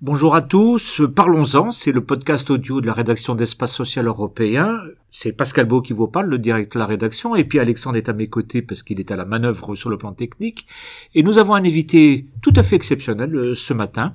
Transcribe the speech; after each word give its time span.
Bonjour 0.00 0.36
à 0.36 0.42
tous, 0.42 1.02
parlons-en, 1.14 1.72
c'est 1.72 1.90
le 1.90 2.04
podcast 2.04 2.48
audio 2.50 2.80
de 2.80 2.86
la 2.86 2.92
rédaction 2.92 3.34
d'Espace 3.34 3.72
Social 3.72 4.06
Européen. 4.06 4.78
C'est 5.10 5.32
Pascal 5.32 5.66
Beau 5.66 5.82
qui 5.82 5.92
vous 5.92 6.06
parle, 6.06 6.26
le 6.26 6.38
directeur 6.38 6.80
de 6.80 6.84
la 6.84 6.86
rédaction, 6.86 7.34
et 7.34 7.42
puis 7.42 7.58
Alexandre 7.58 7.96
est 7.96 8.08
à 8.08 8.12
mes 8.12 8.28
côtés 8.28 8.62
parce 8.62 8.84
qu'il 8.84 9.00
est 9.00 9.10
à 9.10 9.16
la 9.16 9.24
manœuvre 9.24 9.74
sur 9.74 9.90
le 9.90 9.98
plan 9.98 10.12
technique. 10.12 10.66
Et 11.14 11.24
nous 11.24 11.38
avons 11.38 11.54
un 11.54 11.64
invité 11.64 12.28
tout 12.42 12.52
à 12.54 12.62
fait 12.62 12.76
exceptionnel 12.76 13.34
euh, 13.34 13.54
ce 13.56 13.74
matin, 13.74 14.14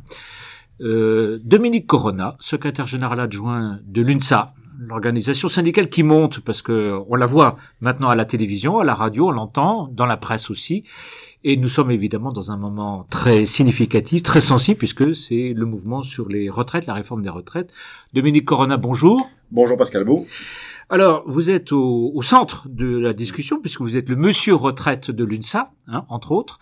euh, 0.80 1.40
Dominique 1.44 1.88
Corona, 1.88 2.38
secrétaire 2.40 2.88
général 2.88 3.20
adjoint 3.20 3.80
de 3.86 4.02
l'UNSA, 4.02 4.54
l'organisation 4.88 5.48
syndicale 5.48 5.90
qui 5.90 6.04
monte 6.04 6.40
parce 6.40 6.62
que 6.62 7.00
on 7.08 7.16
la 7.16 7.26
voit 7.26 7.56
maintenant 7.82 8.10
à 8.10 8.16
la 8.16 8.26
télévision, 8.26 8.80
à 8.80 8.84
la 8.84 8.96
radio, 8.96 9.28
on 9.28 9.32
l'entend, 9.32 9.90
dans 9.92 10.06
la 10.06 10.18
presse 10.18 10.50
aussi. 10.50 10.84
Et 11.44 11.58
nous 11.58 11.70
sommes 11.70 11.92
évidemment 11.92 12.32
dans 12.32 12.52
un 12.52 12.58
moment 12.58 13.06
très 13.10 13.46
significatif, 13.46 14.24
très 14.24 14.42
sensible, 14.42 14.78
puisque 14.78 15.16
c'est 15.16 15.54
le 15.56 15.66
mouvement 15.66 16.04
sur 16.04 16.30
les 16.30 16.50
retraites, 16.50 16.86
la 16.86 16.94
réforme 16.94 17.22
des 17.24 17.30
retraites. 17.30 17.72
Dominique 18.14 18.46
Corona, 18.46 18.78
bonjour. 18.78 19.28
Bonjour 19.52 19.78
Pascal 19.78 20.04
Beau. 20.04 20.26
Alors, 20.90 21.24
vous 21.26 21.50
êtes 21.50 21.72
au, 21.72 22.12
au, 22.14 22.22
centre 22.22 22.68
de 22.68 22.98
la 22.98 23.14
discussion, 23.14 23.60
puisque 23.62 23.82
vous 23.82 23.96
êtes 23.98 24.10
le 24.10 24.18
monsieur 24.18 24.56
retraite 24.56 25.10
de 25.10 25.24
l'UNSA, 25.24 25.72
hein, 25.88 26.06
entre 26.10 26.32
autres. 26.32 26.60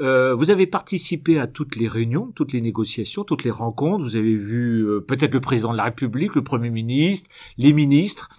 Euh, 0.00 0.34
vous 0.34 0.50
avez 0.50 0.66
participé 0.66 1.38
à 1.38 1.46
toutes 1.46 1.76
les 1.76 1.88
réunions, 1.88 2.32
toutes 2.34 2.52
les 2.52 2.60
négociations, 2.60 3.22
toutes 3.22 3.44
les 3.44 3.50
rencontres. 3.50 4.02
Vous 4.02 4.16
avez 4.16 4.34
vu 4.34 4.86
euh, 4.86 5.00
peut-être 5.00 5.34
le 5.34 5.40
président 5.40 5.72
de 5.72 5.76
la 5.76 5.84
République, 5.84 6.34
le 6.34 6.42
Premier 6.42 6.70
ministre, 6.70 7.28
les 7.58 7.72
ministres 7.72 8.30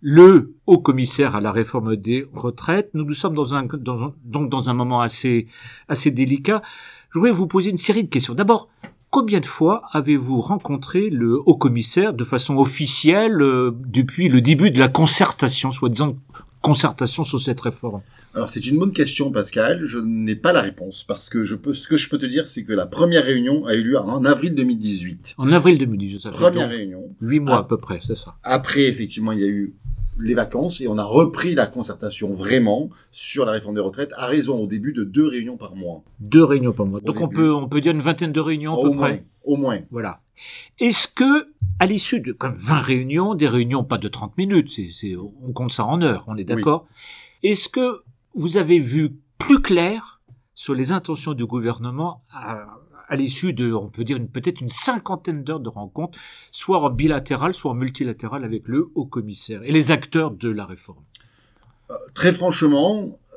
le 0.00 0.54
haut 0.66 0.78
commissaire 0.78 1.34
à 1.34 1.40
la 1.40 1.50
réforme 1.50 1.96
des 1.96 2.26
retraites. 2.32 2.90
Nous 2.94 3.04
nous 3.04 3.14
sommes 3.14 3.34
dans 3.34 3.54
un, 3.54 3.64
dans 3.64 4.14
donc 4.24 4.50
dans 4.50 4.70
un 4.70 4.74
moment 4.74 5.00
assez, 5.00 5.48
assez 5.88 6.10
délicat. 6.10 6.62
Je 7.10 7.18
voudrais 7.18 7.32
vous 7.32 7.46
poser 7.46 7.70
une 7.70 7.76
série 7.76 8.04
de 8.04 8.08
questions. 8.08 8.34
D'abord, 8.34 8.68
combien 9.10 9.40
de 9.40 9.46
fois 9.46 9.82
avez-vous 9.92 10.40
rencontré 10.40 11.10
le 11.10 11.40
haut 11.46 11.56
commissaire 11.56 12.12
de 12.12 12.24
façon 12.24 12.56
officielle 12.58 13.40
euh, 13.40 13.72
depuis 13.86 14.28
le 14.28 14.40
début 14.40 14.70
de 14.70 14.78
la 14.78 14.88
concertation, 14.88 15.70
soi-disant 15.70 16.16
concertation 16.60 17.24
sur 17.24 17.40
cette 17.40 17.60
réforme? 17.60 18.02
Alors 18.36 18.50
c'est 18.50 18.66
une 18.66 18.78
bonne 18.78 18.92
question 18.92 19.30
Pascal, 19.30 19.86
je 19.86 19.98
n'ai 19.98 20.36
pas 20.36 20.52
la 20.52 20.60
réponse 20.60 21.04
parce 21.04 21.30
que 21.30 21.42
je 21.42 21.54
peux 21.54 21.72
ce 21.72 21.88
que 21.88 21.96
je 21.96 22.10
peux 22.10 22.18
te 22.18 22.26
dire 22.26 22.46
c'est 22.46 22.64
que 22.64 22.74
la 22.74 22.86
première 22.86 23.24
réunion 23.24 23.64
a 23.64 23.74
eu 23.74 23.82
lieu 23.82 23.98
en 23.98 24.26
avril 24.26 24.54
2018. 24.54 25.36
En 25.38 25.50
avril 25.52 25.78
2018, 25.78 26.20
ça 26.20 26.30
fait 26.32 26.36
Première 26.36 26.68
réunion. 26.68 27.16
Huit 27.22 27.40
mois 27.40 27.60
à 27.60 27.64
peu 27.64 27.78
près, 27.78 27.98
c'est 28.06 28.14
ça. 28.14 28.34
Après 28.42 28.82
effectivement, 28.82 29.32
il 29.32 29.40
y 29.40 29.44
a 29.44 29.48
eu 29.48 29.74
les 30.20 30.34
vacances 30.34 30.82
et 30.82 30.86
on 30.86 30.98
a 30.98 31.02
repris 31.02 31.54
la 31.54 31.64
concertation 31.66 32.34
vraiment 32.34 32.90
sur 33.10 33.46
la 33.46 33.52
réforme 33.52 33.76
des 33.76 33.80
retraites 33.80 34.12
à 34.18 34.26
raison 34.26 34.58
au 34.58 34.66
début 34.66 34.92
de 34.92 35.04
deux 35.04 35.28
réunions 35.28 35.56
par 35.56 35.74
mois. 35.74 36.04
Deux 36.20 36.44
réunions 36.44 36.74
par 36.74 36.84
mois. 36.84 37.00
Donc 37.00 37.22
on 37.22 37.28
peut 37.28 37.54
on 37.54 37.68
peut 37.68 37.80
dire 37.80 37.92
une 37.92 38.02
vingtaine 38.02 38.32
de 38.32 38.40
réunions 38.40 38.74
à 38.74 38.76
au 38.76 38.82
peu 38.82 38.96
moins, 38.96 39.08
près. 39.08 39.24
Au 39.44 39.56
moins. 39.56 39.78
Voilà. 39.90 40.20
Est-ce 40.78 41.08
que 41.08 41.48
à 41.80 41.86
l'issue 41.86 42.20
de 42.20 42.32
comme 42.32 42.56
20 42.58 42.80
réunions, 42.80 43.34
des 43.34 43.48
réunions 43.48 43.82
pas 43.82 43.96
de 43.96 44.08
30 44.08 44.36
minutes, 44.36 44.68
c'est 44.68 44.90
c'est 44.92 45.16
on 45.16 45.52
compte 45.54 45.72
ça 45.72 45.86
en 45.86 46.02
heures, 46.02 46.24
on 46.26 46.36
est 46.36 46.44
d'accord. 46.44 46.86
Est-ce 47.42 47.70
que 47.70 48.02
vous 48.36 48.58
avez 48.58 48.78
vu 48.78 49.16
plus 49.38 49.60
clair 49.60 50.20
sur 50.54 50.74
les 50.74 50.92
intentions 50.92 51.32
du 51.32 51.46
gouvernement 51.46 52.22
à, 52.30 53.16
l'issue 53.16 53.52
de, 53.52 53.72
on 53.72 53.88
peut 53.88 54.04
dire, 54.04 54.18
peut-être 54.32 54.60
une 54.60 54.68
cinquantaine 54.68 55.42
d'heures 55.42 55.60
de 55.60 55.68
rencontres, 55.68 56.18
soit 56.50 56.80
en 56.80 56.90
bilatéral, 56.90 57.54
soit 57.54 57.70
en 57.70 57.74
multilatéral 57.74 58.44
avec 58.44 58.66
le 58.66 58.88
haut 58.94 59.06
commissaire 59.06 59.62
et 59.62 59.72
les 59.72 59.90
acteurs 59.90 60.32
de 60.32 60.48
la 60.48 60.66
réforme 60.66 61.04
euh, 61.90 61.94
Très 62.14 62.32
franchement, 62.32 63.18
euh, 63.32 63.36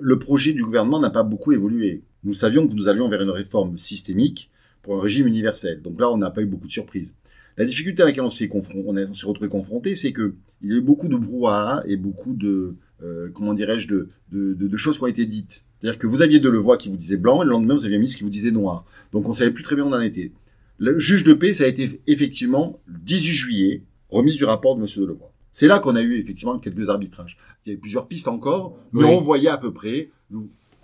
le 0.00 0.18
projet 0.18 0.52
du 0.52 0.64
gouvernement 0.64 1.00
n'a 1.00 1.10
pas 1.10 1.22
beaucoup 1.22 1.52
évolué. 1.52 2.02
Nous 2.24 2.34
savions 2.34 2.66
que 2.68 2.74
nous 2.74 2.88
allions 2.88 3.08
vers 3.08 3.22
une 3.22 3.30
réforme 3.30 3.78
systémique 3.78 4.50
pour 4.82 4.96
un 4.96 5.00
régime 5.00 5.26
universel. 5.26 5.80
Donc 5.80 6.00
là, 6.00 6.10
on 6.10 6.18
n'a 6.18 6.30
pas 6.30 6.42
eu 6.42 6.46
beaucoup 6.46 6.66
de 6.66 6.72
surprises. 6.72 7.14
La 7.56 7.64
difficulté 7.64 8.02
à 8.02 8.06
laquelle 8.06 8.24
on 8.24 8.30
s'est 8.30 8.50
retrouvé 8.52 9.48
confronté, 9.48 9.94
c'est 9.94 10.12
que 10.12 10.34
il 10.62 10.70
y 10.70 10.74
a 10.74 10.78
eu 10.78 10.80
beaucoup 10.80 11.08
de 11.08 11.16
brouhaha 11.16 11.84
et 11.86 11.96
beaucoup 11.96 12.34
de, 12.34 12.74
euh, 13.02 13.28
comment 13.32 13.54
dirais-je, 13.54 13.86
de, 13.88 14.08
de, 14.32 14.54
de, 14.54 14.66
de, 14.66 14.76
choses 14.76 14.96
qui 14.96 15.04
ont 15.04 15.08
été 15.08 15.26
dites. 15.26 15.64
C'est-à-dire 15.78 15.98
que 15.98 16.06
vous 16.06 16.22
aviez 16.22 16.40
de 16.40 16.48
Levoix 16.48 16.78
qui 16.78 16.88
vous 16.88 16.96
disait 16.96 17.16
blanc, 17.16 17.42
et 17.42 17.44
le 17.44 17.50
lendemain, 17.50 17.74
vous 17.74 17.84
aviez 17.84 17.98
mis 17.98 18.08
ce 18.08 18.16
qui 18.16 18.24
vous 18.24 18.30
disait 18.30 18.50
noir. 18.50 18.86
Donc 19.12 19.28
on 19.28 19.34
savait 19.34 19.50
plus 19.50 19.62
très 19.62 19.76
bien 19.76 19.84
où 19.84 19.88
on 19.88 19.92
en 19.92 20.00
était. 20.00 20.32
Le 20.78 20.98
juge 20.98 21.22
de 21.24 21.34
paix, 21.34 21.54
ça 21.54 21.64
a 21.64 21.66
été 21.66 22.00
effectivement 22.06 22.80
le 22.86 22.98
18 23.02 23.32
juillet, 23.32 23.82
remise 24.08 24.36
du 24.36 24.44
rapport 24.44 24.76
de 24.76 24.80
M. 24.80 24.88
Delevoye. 24.96 25.28
C'est 25.52 25.68
là 25.68 25.78
qu'on 25.78 25.94
a 25.94 26.02
eu 26.02 26.14
effectivement 26.18 26.58
quelques 26.58 26.88
arbitrages. 26.88 27.38
Il 27.64 27.68
y 27.68 27.72
avait 27.72 27.80
plusieurs 27.80 28.08
pistes 28.08 28.26
encore, 28.26 28.76
mais 28.92 29.04
oui. 29.04 29.10
on 29.10 29.20
voyait 29.20 29.50
à 29.50 29.58
peu 29.58 29.72
près. 29.72 30.10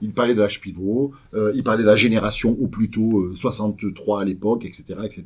Il 0.03 0.13
parlait 0.13 0.35
de 0.35 0.41
l'âge 0.41 0.61
pivot, 0.61 1.13
euh, 1.35 1.53
il 1.55 1.65
parlait 1.65 1.83
de 1.83 1.89
la 1.89 1.97
génération 1.97 2.57
ou 2.59 2.69
plutôt 2.69 3.21
euh, 3.21 3.35
63 3.35 4.23
à 4.23 4.25
l'époque, 4.25 4.65
etc., 4.65 4.95
etc. 5.05 5.25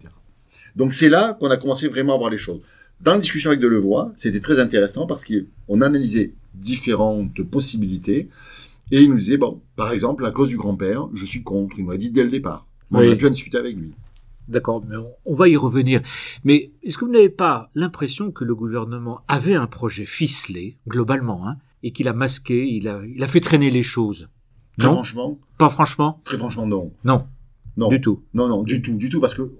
Donc 0.76 0.92
c'est 0.92 1.08
là 1.08 1.34
qu'on 1.34 1.50
a 1.50 1.56
commencé 1.56 1.88
vraiment 1.88 2.14
à 2.14 2.18
voir 2.18 2.30
les 2.30 2.38
choses. 2.38 2.60
Dans 3.00 3.12
la 3.12 3.18
discussion 3.18 3.50
avec 3.50 3.60
Delevoye, 3.60 4.12
c'était 4.16 4.40
très 4.40 4.60
intéressant 4.60 5.06
parce 5.06 5.24
qu'on 5.24 5.80
analysait 5.80 6.34
différentes 6.54 7.42
possibilités. 7.42 8.28
Et 8.90 9.02
il 9.02 9.10
nous 9.10 9.16
disait, 9.16 9.36
bon, 9.36 9.60
par 9.76 9.92
exemple, 9.92 10.22
la 10.22 10.30
clause 10.30 10.48
du 10.48 10.56
grand-père, 10.56 11.08
je 11.14 11.24
suis 11.24 11.42
contre. 11.42 11.76
Il 11.78 11.84
nous 11.84 11.90
l'a 11.90 11.96
dit 11.96 12.10
dès 12.10 12.22
le 12.22 12.30
départ. 12.30 12.66
Moi, 12.90 13.02
oui. 13.02 13.08
on 13.08 13.12
a 13.12 13.16
pu 13.16 13.26
en 13.26 13.30
discuter 13.30 13.58
avec 13.58 13.76
lui. 13.76 13.92
D'accord, 14.46 14.84
mais 14.86 14.96
on 15.24 15.34
va 15.34 15.48
y 15.48 15.56
revenir. 15.56 16.02
Mais 16.44 16.70
est-ce 16.82 16.98
que 16.98 17.06
vous 17.06 17.12
n'avez 17.12 17.30
pas 17.30 17.70
l'impression 17.74 18.30
que 18.30 18.44
le 18.44 18.54
gouvernement 18.54 19.22
avait 19.26 19.54
un 19.54 19.66
projet 19.66 20.04
ficelé, 20.04 20.76
globalement, 20.86 21.48
hein, 21.48 21.56
et 21.82 21.92
qu'il 21.92 22.08
a 22.08 22.12
masqué, 22.12 22.66
il 22.66 22.88
a, 22.88 23.00
il 23.06 23.22
a 23.22 23.26
fait 23.26 23.40
traîner 23.40 23.70
les 23.70 23.82
choses? 23.82 24.28
Très 24.78 24.88
non? 24.88 24.94
franchement 24.94 25.38
Pas 25.56 25.70
franchement? 25.70 26.20
Très 26.24 26.36
franchement, 26.36 26.66
non. 26.66 26.92
Non. 27.04 27.26
Non. 27.76 27.88
Du 27.88 28.00
tout. 28.00 28.22
Non, 28.34 28.46
non, 28.48 28.62
du 28.62 28.82
tout, 28.82 28.94
du 28.94 29.08
tout, 29.08 29.20
parce 29.20 29.34
que 29.34 29.50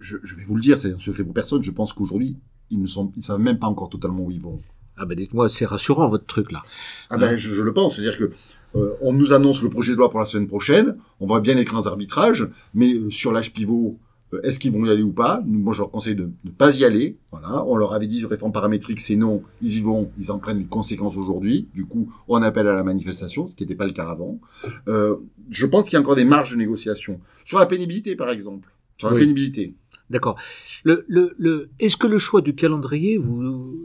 je, 0.00 0.16
je 0.22 0.34
vais 0.36 0.44
vous 0.44 0.54
le 0.54 0.60
dire, 0.60 0.78
c'est 0.78 0.92
un 0.92 0.98
secret 0.98 1.24
pour 1.24 1.34
personne. 1.34 1.62
Je 1.62 1.70
pense 1.70 1.92
qu'aujourd'hui, 1.92 2.36
ils 2.70 2.78
ne 2.80 2.86
sont, 2.86 3.12
ils 3.16 3.22
savent 3.22 3.40
même 3.40 3.58
pas 3.58 3.66
encore 3.66 3.88
totalement 3.90 4.24
où 4.24 4.30
ils 4.30 4.40
vont. 4.40 4.60
Ah 4.96 5.06
ben 5.06 5.16
dites-moi, 5.16 5.48
c'est 5.48 5.64
rassurant 5.64 6.08
votre 6.08 6.26
truc 6.26 6.50
là. 6.50 6.62
Ah 7.08 7.18
ben 7.18 7.36
je, 7.36 7.50
je 7.54 7.62
le 7.62 7.72
pense, 7.72 7.96
c'est-à-dire 7.96 8.18
que 8.18 8.32
euh, 8.76 8.94
on 9.00 9.12
nous 9.12 9.32
annonce 9.32 9.62
le 9.62 9.70
projet 9.70 9.92
de 9.92 9.96
loi 9.98 10.10
pour 10.10 10.18
la 10.18 10.26
semaine 10.26 10.48
prochaine, 10.48 10.96
on 11.20 11.26
va 11.26 11.38
bien 11.40 11.54
les 11.54 11.64
grands 11.64 11.86
arbitrages, 11.86 12.48
mais 12.74 12.94
euh, 12.94 13.08
sur 13.10 13.30
l'âge 13.32 13.52
pivot, 13.52 13.96
euh, 14.34 14.40
est-ce 14.42 14.58
qu'ils 14.58 14.72
vont 14.72 14.84
y 14.84 14.90
aller 14.90 15.04
ou 15.04 15.12
pas? 15.12 15.40
Nous, 15.46 15.60
Moi, 15.60 15.72
je 15.72 15.78
leur 15.82 15.90
conseille 15.92 16.16
de 16.16 16.30
ne 16.44 16.50
pas 16.50 16.76
y 16.76 16.84
aller. 16.84 17.16
Voilà, 17.30 17.64
on 17.64 17.76
leur 17.76 17.94
avait 17.94 18.08
dit 18.08 18.26
réforme 18.26 18.50
paramétrique, 18.52 19.00
c'est 19.00 19.14
non, 19.16 19.42
ils 19.62 19.76
y 19.78 19.80
vont, 19.80 20.10
ils 20.18 20.32
en 20.32 20.38
prennent 20.40 20.60
une 20.60 20.66
conséquence 20.68 21.16
aujourd'hui. 21.16 21.68
Du 21.74 21.86
coup, 21.86 22.12
on 22.26 22.42
appelle 22.42 22.66
à 22.66 22.74
la 22.74 22.82
manifestation, 22.82 23.46
ce 23.46 23.54
qui 23.54 23.62
n'était 23.62 23.76
pas 23.76 23.86
le 23.86 23.92
cas 23.92 24.08
avant. 24.08 24.40
Je 24.86 25.64
pense 25.66 25.84
qu'il 25.84 25.94
y 25.94 25.96
a 25.96 26.00
encore 26.00 26.16
des 26.16 26.24
marges 26.26 26.50
de 26.50 26.56
négociation 26.56 27.20
sur 27.44 27.58
la 27.58 27.66
pénibilité, 27.66 28.16
par 28.16 28.30
exemple. 28.30 28.68
Sur 28.98 29.08
la 29.08 29.14
Oui. 29.14 29.20
pénibilité. 29.20 29.74
D'accord. 30.10 30.36
Le, 30.84 31.04
le, 31.08 31.34
le, 31.38 31.70
Est-ce 31.78 31.96
que 31.96 32.06
le 32.06 32.18
choix 32.18 32.40
du 32.40 32.54
calendrier 32.54 33.18
vous, 33.18 33.84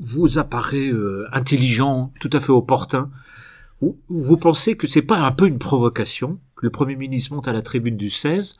vous 0.00 0.38
apparaît 0.38 0.88
euh, 0.88 1.26
intelligent, 1.32 2.12
tout 2.20 2.30
à 2.32 2.40
fait 2.40 2.52
opportun? 2.52 3.10
Ou 3.82 3.98
vous 4.08 4.36
pensez 4.38 4.76
que 4.76 4.86
c'est 4.86 5.02
pas 5.02 5.18
un 5.18 5.32
peu 5.32 5.46
une 5.46 5.58
provocation? 5.58 6.38
Que 6.56 6.64
le 6.64 6.70
Premier 6.70 6.96
ministre 6.96 7.34
monte 7.34 7.48
à 7.48 7.52
la 7.52 7.62
tribune 7.62 7.96
du 7.96 8.10
16 8.10 8.58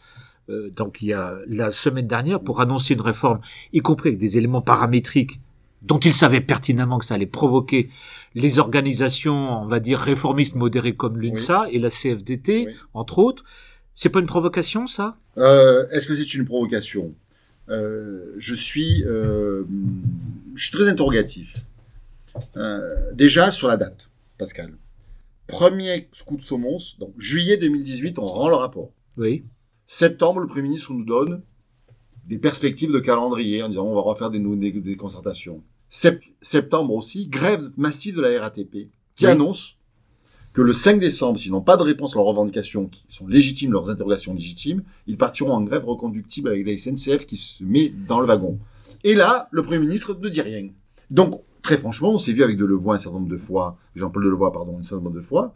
euh, 0.48 0.70
donc 0.70 1.02
il 1.02 1.08
y 1.08 1.12
a 1.12 1.34
la 1.48 1.70
semaine 1.70 2.06
dernière 2.06 2.40
pour 2.40 2.60
annoncer 2.60 2.94
une 2.94 3.00
réforme, 3.00 3.40
y 3.72 3.80
compris 3.80 4.10
avec 4.10 4.20
des 4.20 4.38
éléments 4.38 4.62
paramétriques 4.62 5.40
dont 5.82 5.98
il 5.98 6.14
savait 6.14 6.40
pertinemment 6.40 6.98
que 6.98 7.04
ça 7.04 7.14
allait 7.14 7.26
provoquer 7.26 7.90
les 8.34 8.58
organisations, 8.60 9.62
on 9.62 9.66
va 9.66 9.80
dire 9.80 9.98
réformistes 9.98 10.54
modérées 10.54 10.94
comme 10.94 11.18
l'UNSA 11.18 11.66
et 11.70 11.78
la 11.78 11.90
CFDT, 11.90 12.66
Oui. 12.66 12.74
entre 12.94 13.18
autres. 13.18 13.44
C'est 13.96 14.10
pas 14.10 14.20
une 14.20 14.26
provocation, 14.26 14.86
ça? 14.86 15.16
Euh, 15.38 15.86
Est-ce 15.90 16.06
que 16.06 16.14
c'est 16.14 16.34
une 16.34 16.44
provocation? 16.44 17.14
Euh, 17.68 18.34
Je 18.38 18.54
suis, 18.54 19.02
euh, 19.04 19.64
je 20.54 20.62
suis 20.62 20.72
très 20.72 20.88
interrogatif. 20.88 21.56
Déjà 23.14 23.50
sur 23.50 23.68
la 23.68 23.76
date, 23.76 24.08
Pascal. 24.38 24.72
Premier 25.46 26.08
coup 26.26 26.36
de 26.36 26.42
Somons, 26.42 26.76
donc 26.98 27.14
juillet 27.18 27.56
2018, 27.56 28.18
on 28.18 28.26
rend 28.26 28.48
le 28.48 28.56
rapport. 28.56 28.90
Oui. 29.16 29.44
Septembre, 29.86 30.40
le 30.40 30.46
Premier 30.48 30.62
ministre 30.68 30.92
nous 30.92 31.04
donne 31.04 31.40
des 32.26 32.38
perspectives 32.38 32.90
de 32.92 32.98
calendrier 32.98 33.62
en 33.62 33.68
disant 33.68 33.86
on 33.86 33.94
va 33.94 34.00
refaire 34.00 34.30
des, 34.30 34.40
des, 34.40 34.72
des 34.72 34.96
concertations. 34.96 35.62
Sep- 35.88 36.20
septembre 36.42 36.92
aussi, 36.92 37.28
grève 37.28 37.70
massive 37.76 38.16
de 38.16 38.20
la 38.22 38.40
RATP 38.40 38.90
qui 39.14 39.24
Oui. 39.24 39.30
annonce 39.30 39.76
que 40.56 40.62
le 40.62 40.72
5 40.72 40.98
décembre, 40.98 41.38
s'ils 41.38 41.52
n'ont 41.52 41.60
pas 41.60 41.76
de 41.76 41.82
réponse 41.82 42.16
à 42.16 42.18
leurs 42.18 42.28
revendications 42.28 42.86
qui 42.86 43.04
sont 43.08 43.26
légitimes, 43.28 43.72
leurs 43.72 43.90
interrogations 43.90 44.32
légitimes, 44.32 44.84
ils 45.06 45.18
partiront 45.18 45.52
en 45.52 45.60
grève 45.60 45.84
reconductible 45.84 46.48
avec 46.48 46.66
la 46.66 46.74
SNCF 46.78 47.26
qui 47.26 47.36
se 47.36 47.62
met 47.62 47.92
dans 48.08 48.20
le 48.20 48.26
wagon. 48.26 48.58
Et 49.04 49.14
là, 49.14 49.48
le 49.50 49.62
Premier 49.62 49.80
ministre 49.80 50.18
ne 50.18 50.28
dit 50.30 50.40
rien. 50.40 50.70
Donc, 51.10 51.42
très 51.60 51.76
franchement, 51.76 52.14
on 52.14 52.16
s'est 52.16 52.32
vu 52.32 52.42
avec 52.42 52.56
Delevoye 52.56 52.94
un 52.94 52.98
certain 52.98 53.18
nombre 53.18 53.28
de 53.28 53.36
fois, 53.36 53.76
Jean-Paul 53.96 54.24
Delevoye, 54.24 54.50
pardon, 54.50 54.78
un 54.78 54.82
certain 54.82 55.04
nombre 55.04 55.16
de 55.16 55.20
fois. 55.20 55.54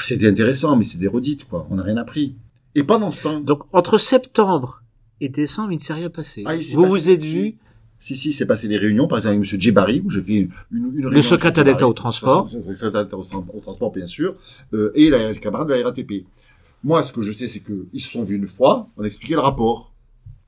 C'était 0.00 0.28
intéressant, 0.28 0.76
mais 0.76 0.84
c'est 0.84 0.98
des 0.98 1.08
redites, 1.08 1.48
quoi. 1.48 1.66
On 1.70 1.74
n'a 1.74 1.82
rien 1.82 1.96
appris. 1.96 2.36
Et 2.76 2.84
pendant 2.84 3.10
ce 3.10 3.24
temps, 3.24 3.40
Donc 3.40 3.64
entre 3.72 3.98
septembre 3.98 4.84
et 5.20 5.28
décembre, 5.28 5.72
il 5.72 5.78
ne 5.78 5.80
s'est 5.80 5.92
rien 5.92 6.10
passé. 6.10 6.44
Ah, 6.46 6.54
vous 6.54 6.60
passé 6.60 6.76
vous 6.76 7.10
êtes 7.10 7.24
vu 7.24 7.58
Si, 8.04 8.16
si, 8.18 8.34
c'est 8.34 8.44
passé 8.44 8.68
des 8.68 8.76
réunions, 8.76 9.08
par 9.08 9.16
exemple 9.16 9.36
avec 9.36 9.50
M. 9.50 9.60
Djebari, 9.62 10.02
où 10.04 10.10
j'ai 10.10 10.20
fait 10.20 10.34
une, 10.34 10.50
une, 10.70 10.84
une 10.88 11.06
réunion. 11.06 11.08
Le 11.08 11.22
secrétaire 11.22 11.64
d'État 11.64 11.88
au 11.88 11.94
transport. 11.94 12.50
Le 12.52 12.74
secrétaire 12.74 13.06
d'État 13.06 13.16
au, 13.16 13.60
transport, 13.62 13.92
bien 13.92 14.04
sûr, 14.04 14.34
euh, 14.74 14.92
et 14.94 15.08
la, 15.08 15.32
le 15.32 15.38
camarade 15.38 15.68
de 15.68 15.72
la 15.72 15.84
RATP. 15.84 16.26
Moi, 16.82 17.02
ce 17.02 17.14
que 17.14 17.22
je 17.22 17.32
sais, 17.32 17.46
c'est 17.46 17.60
qu'ils 17.60 18.02
se 18.02 18.10
sont 18.10 18.22
vus 18.22 18.36
une 18.36 18.46
fois, 18.46 18.90
on 18.98 19.04
a 19.04 19.06
expliqué 19.06 19.32
le 19.32 19.40
rapport. 19.40 19.94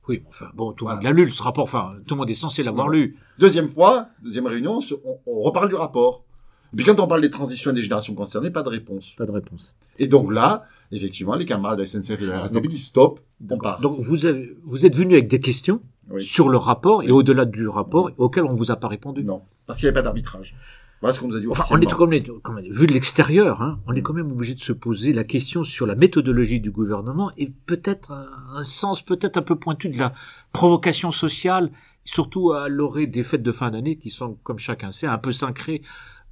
Oui, 0.07 0.21
enfin, 0.29 0.51
bon, 0.53 0.71
tout 0.71 0.85
le 0.85 0.93
monde 0.93 1.03
l'a 1.03 1.11
lu, 1.11 1.31
ce 1.31 1.41
rapport, 1.41 1.63
enfin, 1.63 1.95
tout 2.05 2.13
le 2.13 2.19
monde 2.19 2.29
est 2.29 2.35
censé 2.35 2.61
l'avoir 2.61 2.89
lu. 2.89 3.17
Deuxième 3.39 3.69
fois, 3.69 4.09
deuxième 4.23 4.45
réunion, 4.45 4.79
on, 5.03 5.17
on 5.25 5.41
reparle 5.41 5.69
du 5.69 5.75
rapport. 5.75 6.25
Et 6.73 6.75
puis 6.75 6.85
quand 6.85 6.99
on 6.99 7.07
parle 7.07 7.21
des 7.21 7.31
transitions 7.31 7.71
et 7.71 7.73
des 7.73 7.81
générations 7.81 8.13
concernées, 8.13 8.51
pas 8.51 8.61
de 8.61 8.69
réponse. 8.69 9.15
Pas 9.17 9.25
de 9.25 9.31
réponse. 9.31 9.75
Et 9.97 10.07
donc 10.07 10.31
là, 10.31 10.65
effectivement, 10.91 11.33
les 11.33 11.45
camarades 11.45 11.79
de 11.79 11.83
la 11.83 11.87
SNCF 11.87 12.21
et 12.21 12.25
de 12.25 12.27
la 12.27 12.41
RATP 12.41 12.67
disent 12.67 12.85
stop, 12.85 13.19
on 13.49 13.57
part. 13.57 13.81
Donc 13.81 13.99
vous, 13.99 14.27
avez, 14.27 14.55
vous 14.63 14.85
êtes 14.85 14.95
venu 14.95 15.15
avec 15.15 15.27
des 15.27 15.39
questions 15.39 15.81
Oui. 16.09 16.23
sur 16.23 16.47
le 16.49 16.57
rapport 16.57 17.03
et 17.03 17.11
au-delà 17.11 17.45
du 17.45 17.67
rapport 17.67 18.11
auquel 18.17 18.45
on 18.45 18.53
vous 18.53 18.71
a 18.71 18.75
pas 18.77 18.87
répondu. 18.87 19.23
Non, 19.23 19.41
parce 19.65 19.79
qu'il 19.79 19.85
n'y 19.85 19.89
avait 19.89 19.95
pas 19.95 20.01
d'arbitrage. 20.03 20.55
Voilà 21.01 21.13
ce 21.13 21.19
qu'on 21.19 21.27
nous 21.27 21.35
a 21.35 21.39
dit 21.39 21.47
Enfin, 21.47 21.63
on 21.69 21.79
est 21.81 21.85
quand 21.85 22.07
même, 22.07 22.23
quand 22.41 22.53
même- 22.53 22.65
vu 22.71 22.87
de 22.87 22.93
l'extérieur, 22.93 23.61
hein, 23.61 23.79
on 23.87 23.93
est 23.93 24.01
quand 24.01 24.13
même 24.13 24.31
obligé 24.31 24.55
de 24.55 24.59
se 24.59 24.71
poser 24.73 25.13
la 25.13 25.23
question 25.23 25.63
sur 25.63 25.85
la 25.85 25.93
méthodologie 25.95 26.59
du 26.59 26.71
gouvernement 26.71 27.31
et 27.37 27.51
peut-être 27.67 28.11
un, 28.13 28.27
un 28.55 28.63
sens 28.63 29.03
peut-être 29.03 29.37
un 29.37 29.41
peu 29.43 29.55
pointu 29.57 29.89
de 29.89 29.97
la 29.99 30.13
provocation 30.53 31.11
sociale, 31.11 31.69
surtout 32.03 32.51
à 32.53 32.67
l'orée 32.69 33.05
des 33.05 33.21
fêtes 33.23 33.43
de 33.43 33.51
fin 33.51 33.69
d'année 33.69 33.97
qui 33.97 34.09
sont, 34.09 34.37
comme 34.43 34.57
chacun 34.59 34.91
sait, 34.91 35.05
un 35.07 35.19
peu 35.19 35.31
sacrées 35.31 35.81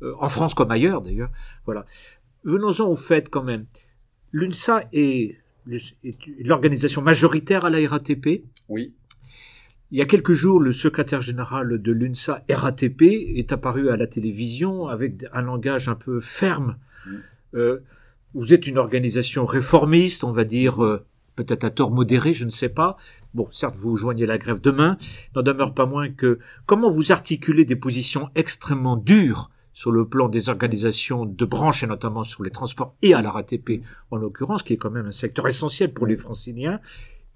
euh, 0.01 0.13
en 0.19 0.29
France 0.29 0.53
comme 0.55 0.71
ailleurs 0.71 1.01
d'ailleurs. 1.01 1.29
Voilà. 1.65 1.85
Venons-en 2.43 2.87
au 2.87 2.95
fait 2.95 3.29
quand 3.29 3.43
même. 3.43 3.65
L'UNSA 4.31 4.85
est 4.93 5.37
l'organisation 6.39 7.01
majoritaire 7.01 7.65
à 7.65 7.69
la 7.69 7.87
RATP. 7.87 8.43
Oui. 8.69 8.93
Il 9.95 9.99
y 9.99 10.01
a 10.01 10.05
quelques 10.05 10.33
jours, 10.33 10.59
le 10.59 10.73
secrétaire 10.73 11.21
général 11.21 11.81
de 11.81 11.91
l'UNSA 11.93 12.43
RATP 12.51 13.01
est 13.37 13.53
apparu 13.53 13.89
à 13.89 13.95
la 13.95 14.07
télévision 14.07 14.89
avec 14.89 15.25
un 15.31 15.41
langage 15.41 15.87
un 15.87 15.95
peu 15.95 16.19
ferme. 16.19 16.75
Mm. 17.05 17.11
Euh, 17.55 17.79
vous 18.33 18.53
êtes 18.53 18.67
une 18.67 18.77
organisation 18.77 19.45
réformiste, 19.45 20.25
on 20.25 20.33
va 20.33 20.43
dire, 20.43 20.83
euh, 20.83 21.05
peut-être 21.37 21.63
à 21.63 21.69
tort 21.69 21.91
modéré, 21.91 22.33
je 22.33 22.43
ne 22.43 22.49
sais 22.49 22.67
pas. 22.67 22.97
Bon, 23.33 23.47
certes, 23.53 23.77
vous 23.77 23.95
joignez 23.95 24.25
la 24.25 24.37
grève 24.37 24.59
demain, 24.59 24.97
n'en 25.33 25.43
demeure 25.43 25.73
pas 25.73 25.85
moins 25.85 26.09
que 26.09 26.39
comment 26.65 26.91
vous 26.91 27.13
articulez 27.13 27.63
des 27.63 27.77
positions 27.77 28.27
extrêmement 28.35 28.97
dures 28.97 29.49
sur 29.71 29.93
le 29.93 30.05
plan 30.05 30.27
des 30.27 30.49
organisations 30.49 31.25
de 31.25 31.45
branches 31.45 31.83
et 31.83 31.87
notamment 31.87 32.23
sur 32.23 32.43
les 32.43 32.51
transports 32.51 32.95
et 33.01 33.13
à 33.13 33.21
la 33.21 33.31
RATP 33.31 33.81
en 34.11 34.17
l'occurrence, 34.17 34.61
qui 34.61 34.73
est 34.73 34.77
quand 34.77 34.91
même 34.91 35.05
un 35.05 35.13
secteur 35.13 35.47
essentiel 35.47 35.93
pour 35.93 36.05
les 36.05 36.17
franciliens, 36.17 36.81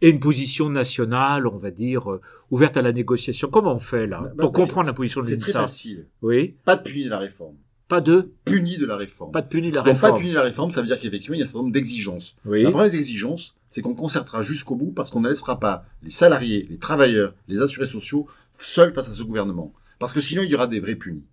et 0.01 0.09
une 0.09 0.19
position 0.19 0.69
nationale, 0.69 1.45
on 1.47 1.57
va 1.57 1.71
dire, 1.71 2.11
euh, 2.11 2.21
ouverte 2.51 2.77
à 2.77 2.81
la 2.81 2.93
négociation. 2.93 3.49
Comment 3.49 3.73
on 3.75 3.79
fait 3.79 4.07
là 4.07 4.21
Bah, 4.21 4.31
bah, 4.35 4.41
pour 4.43 4.51
bah, 4.51 4.59
comprendre 4.61 4.87
la 4.87 4.93
position 4.93 5.21
de 5.21 5.25
C'est 5.25 5.37
très 5.37 5.51
l'UNSA 5.51 5.61
facile. 5.61 6.05
Oui, 6.21 6.55
Pas 6.65 6.75
de 6.77 6.83
puni 6.83 7.05
de 7.05 7.09
la 7.09 7.19
réforme. 7.19 7.55
pas 7.87 8.01
de, 8.01 8.31
Puni 8.45 8.77
de 8.77 8.85
la 8.85 8.95
réforme. 8.95 9.31
pas 9.31 9.41
de 9.41 9.47
puni 9.47 9.71
la 9.71 9.81
Donc 9.81 9.85
pas 9.85 9.91
de 9.91 9.95
réforme. 10.01 10.19
puni 10.19 10.29
de 10.31 10.35
la 10.35 10.43
réforme, 10.43 10.71
ça 10.71 10.81
veut 10.81 10.87
dire 10.87 10.99
qu'effectivement, 10.99 11.35
il 11.35 11.39
y 11.39 11.41
a 11.41 11.43
un 11.43 11.47
certain 11.47 11.59
nombre 11.59 11.73
d'exigences. 11.73 12.35
Oui. 12.45 12.63
La 12.63 12.71
première 12.71 12.89
des 12.89 12.97
exigences, 12.97 13.55
c'est 13.67 13.81
qu'on 13.81 13.95
concertera 13.95 14.41
jusqu'au 14.41 14.75
bout 14.75 14.91
parce 14.91 15.09
qu'on 15.09 15.19
ne 15.21 15.29
laissera 15.29 15.59
pas 15.59 15.85
les 16.03 16.11
salariés, 16.11 16.65
les 16.69 16.77
travailleurs, 16.77 17.33
les 17.47 17.61
assurés 17.61 17.85
sociaux 17.87 18.27
seuls 18.57 18.93
face 18.93 19.09
à 19.09 19.13
ce 19.13 19.23
gouvernement. 19.23 19.73
Parce 19.99 20.13
que 20.13 20.21
sinon, 20.21 20.43
il 20.43 20.49
y 20.49 20.55
aura 20.55 20.67
des 20.67 20.79
vrais 20.79 20.95
punis. 20.95 21.23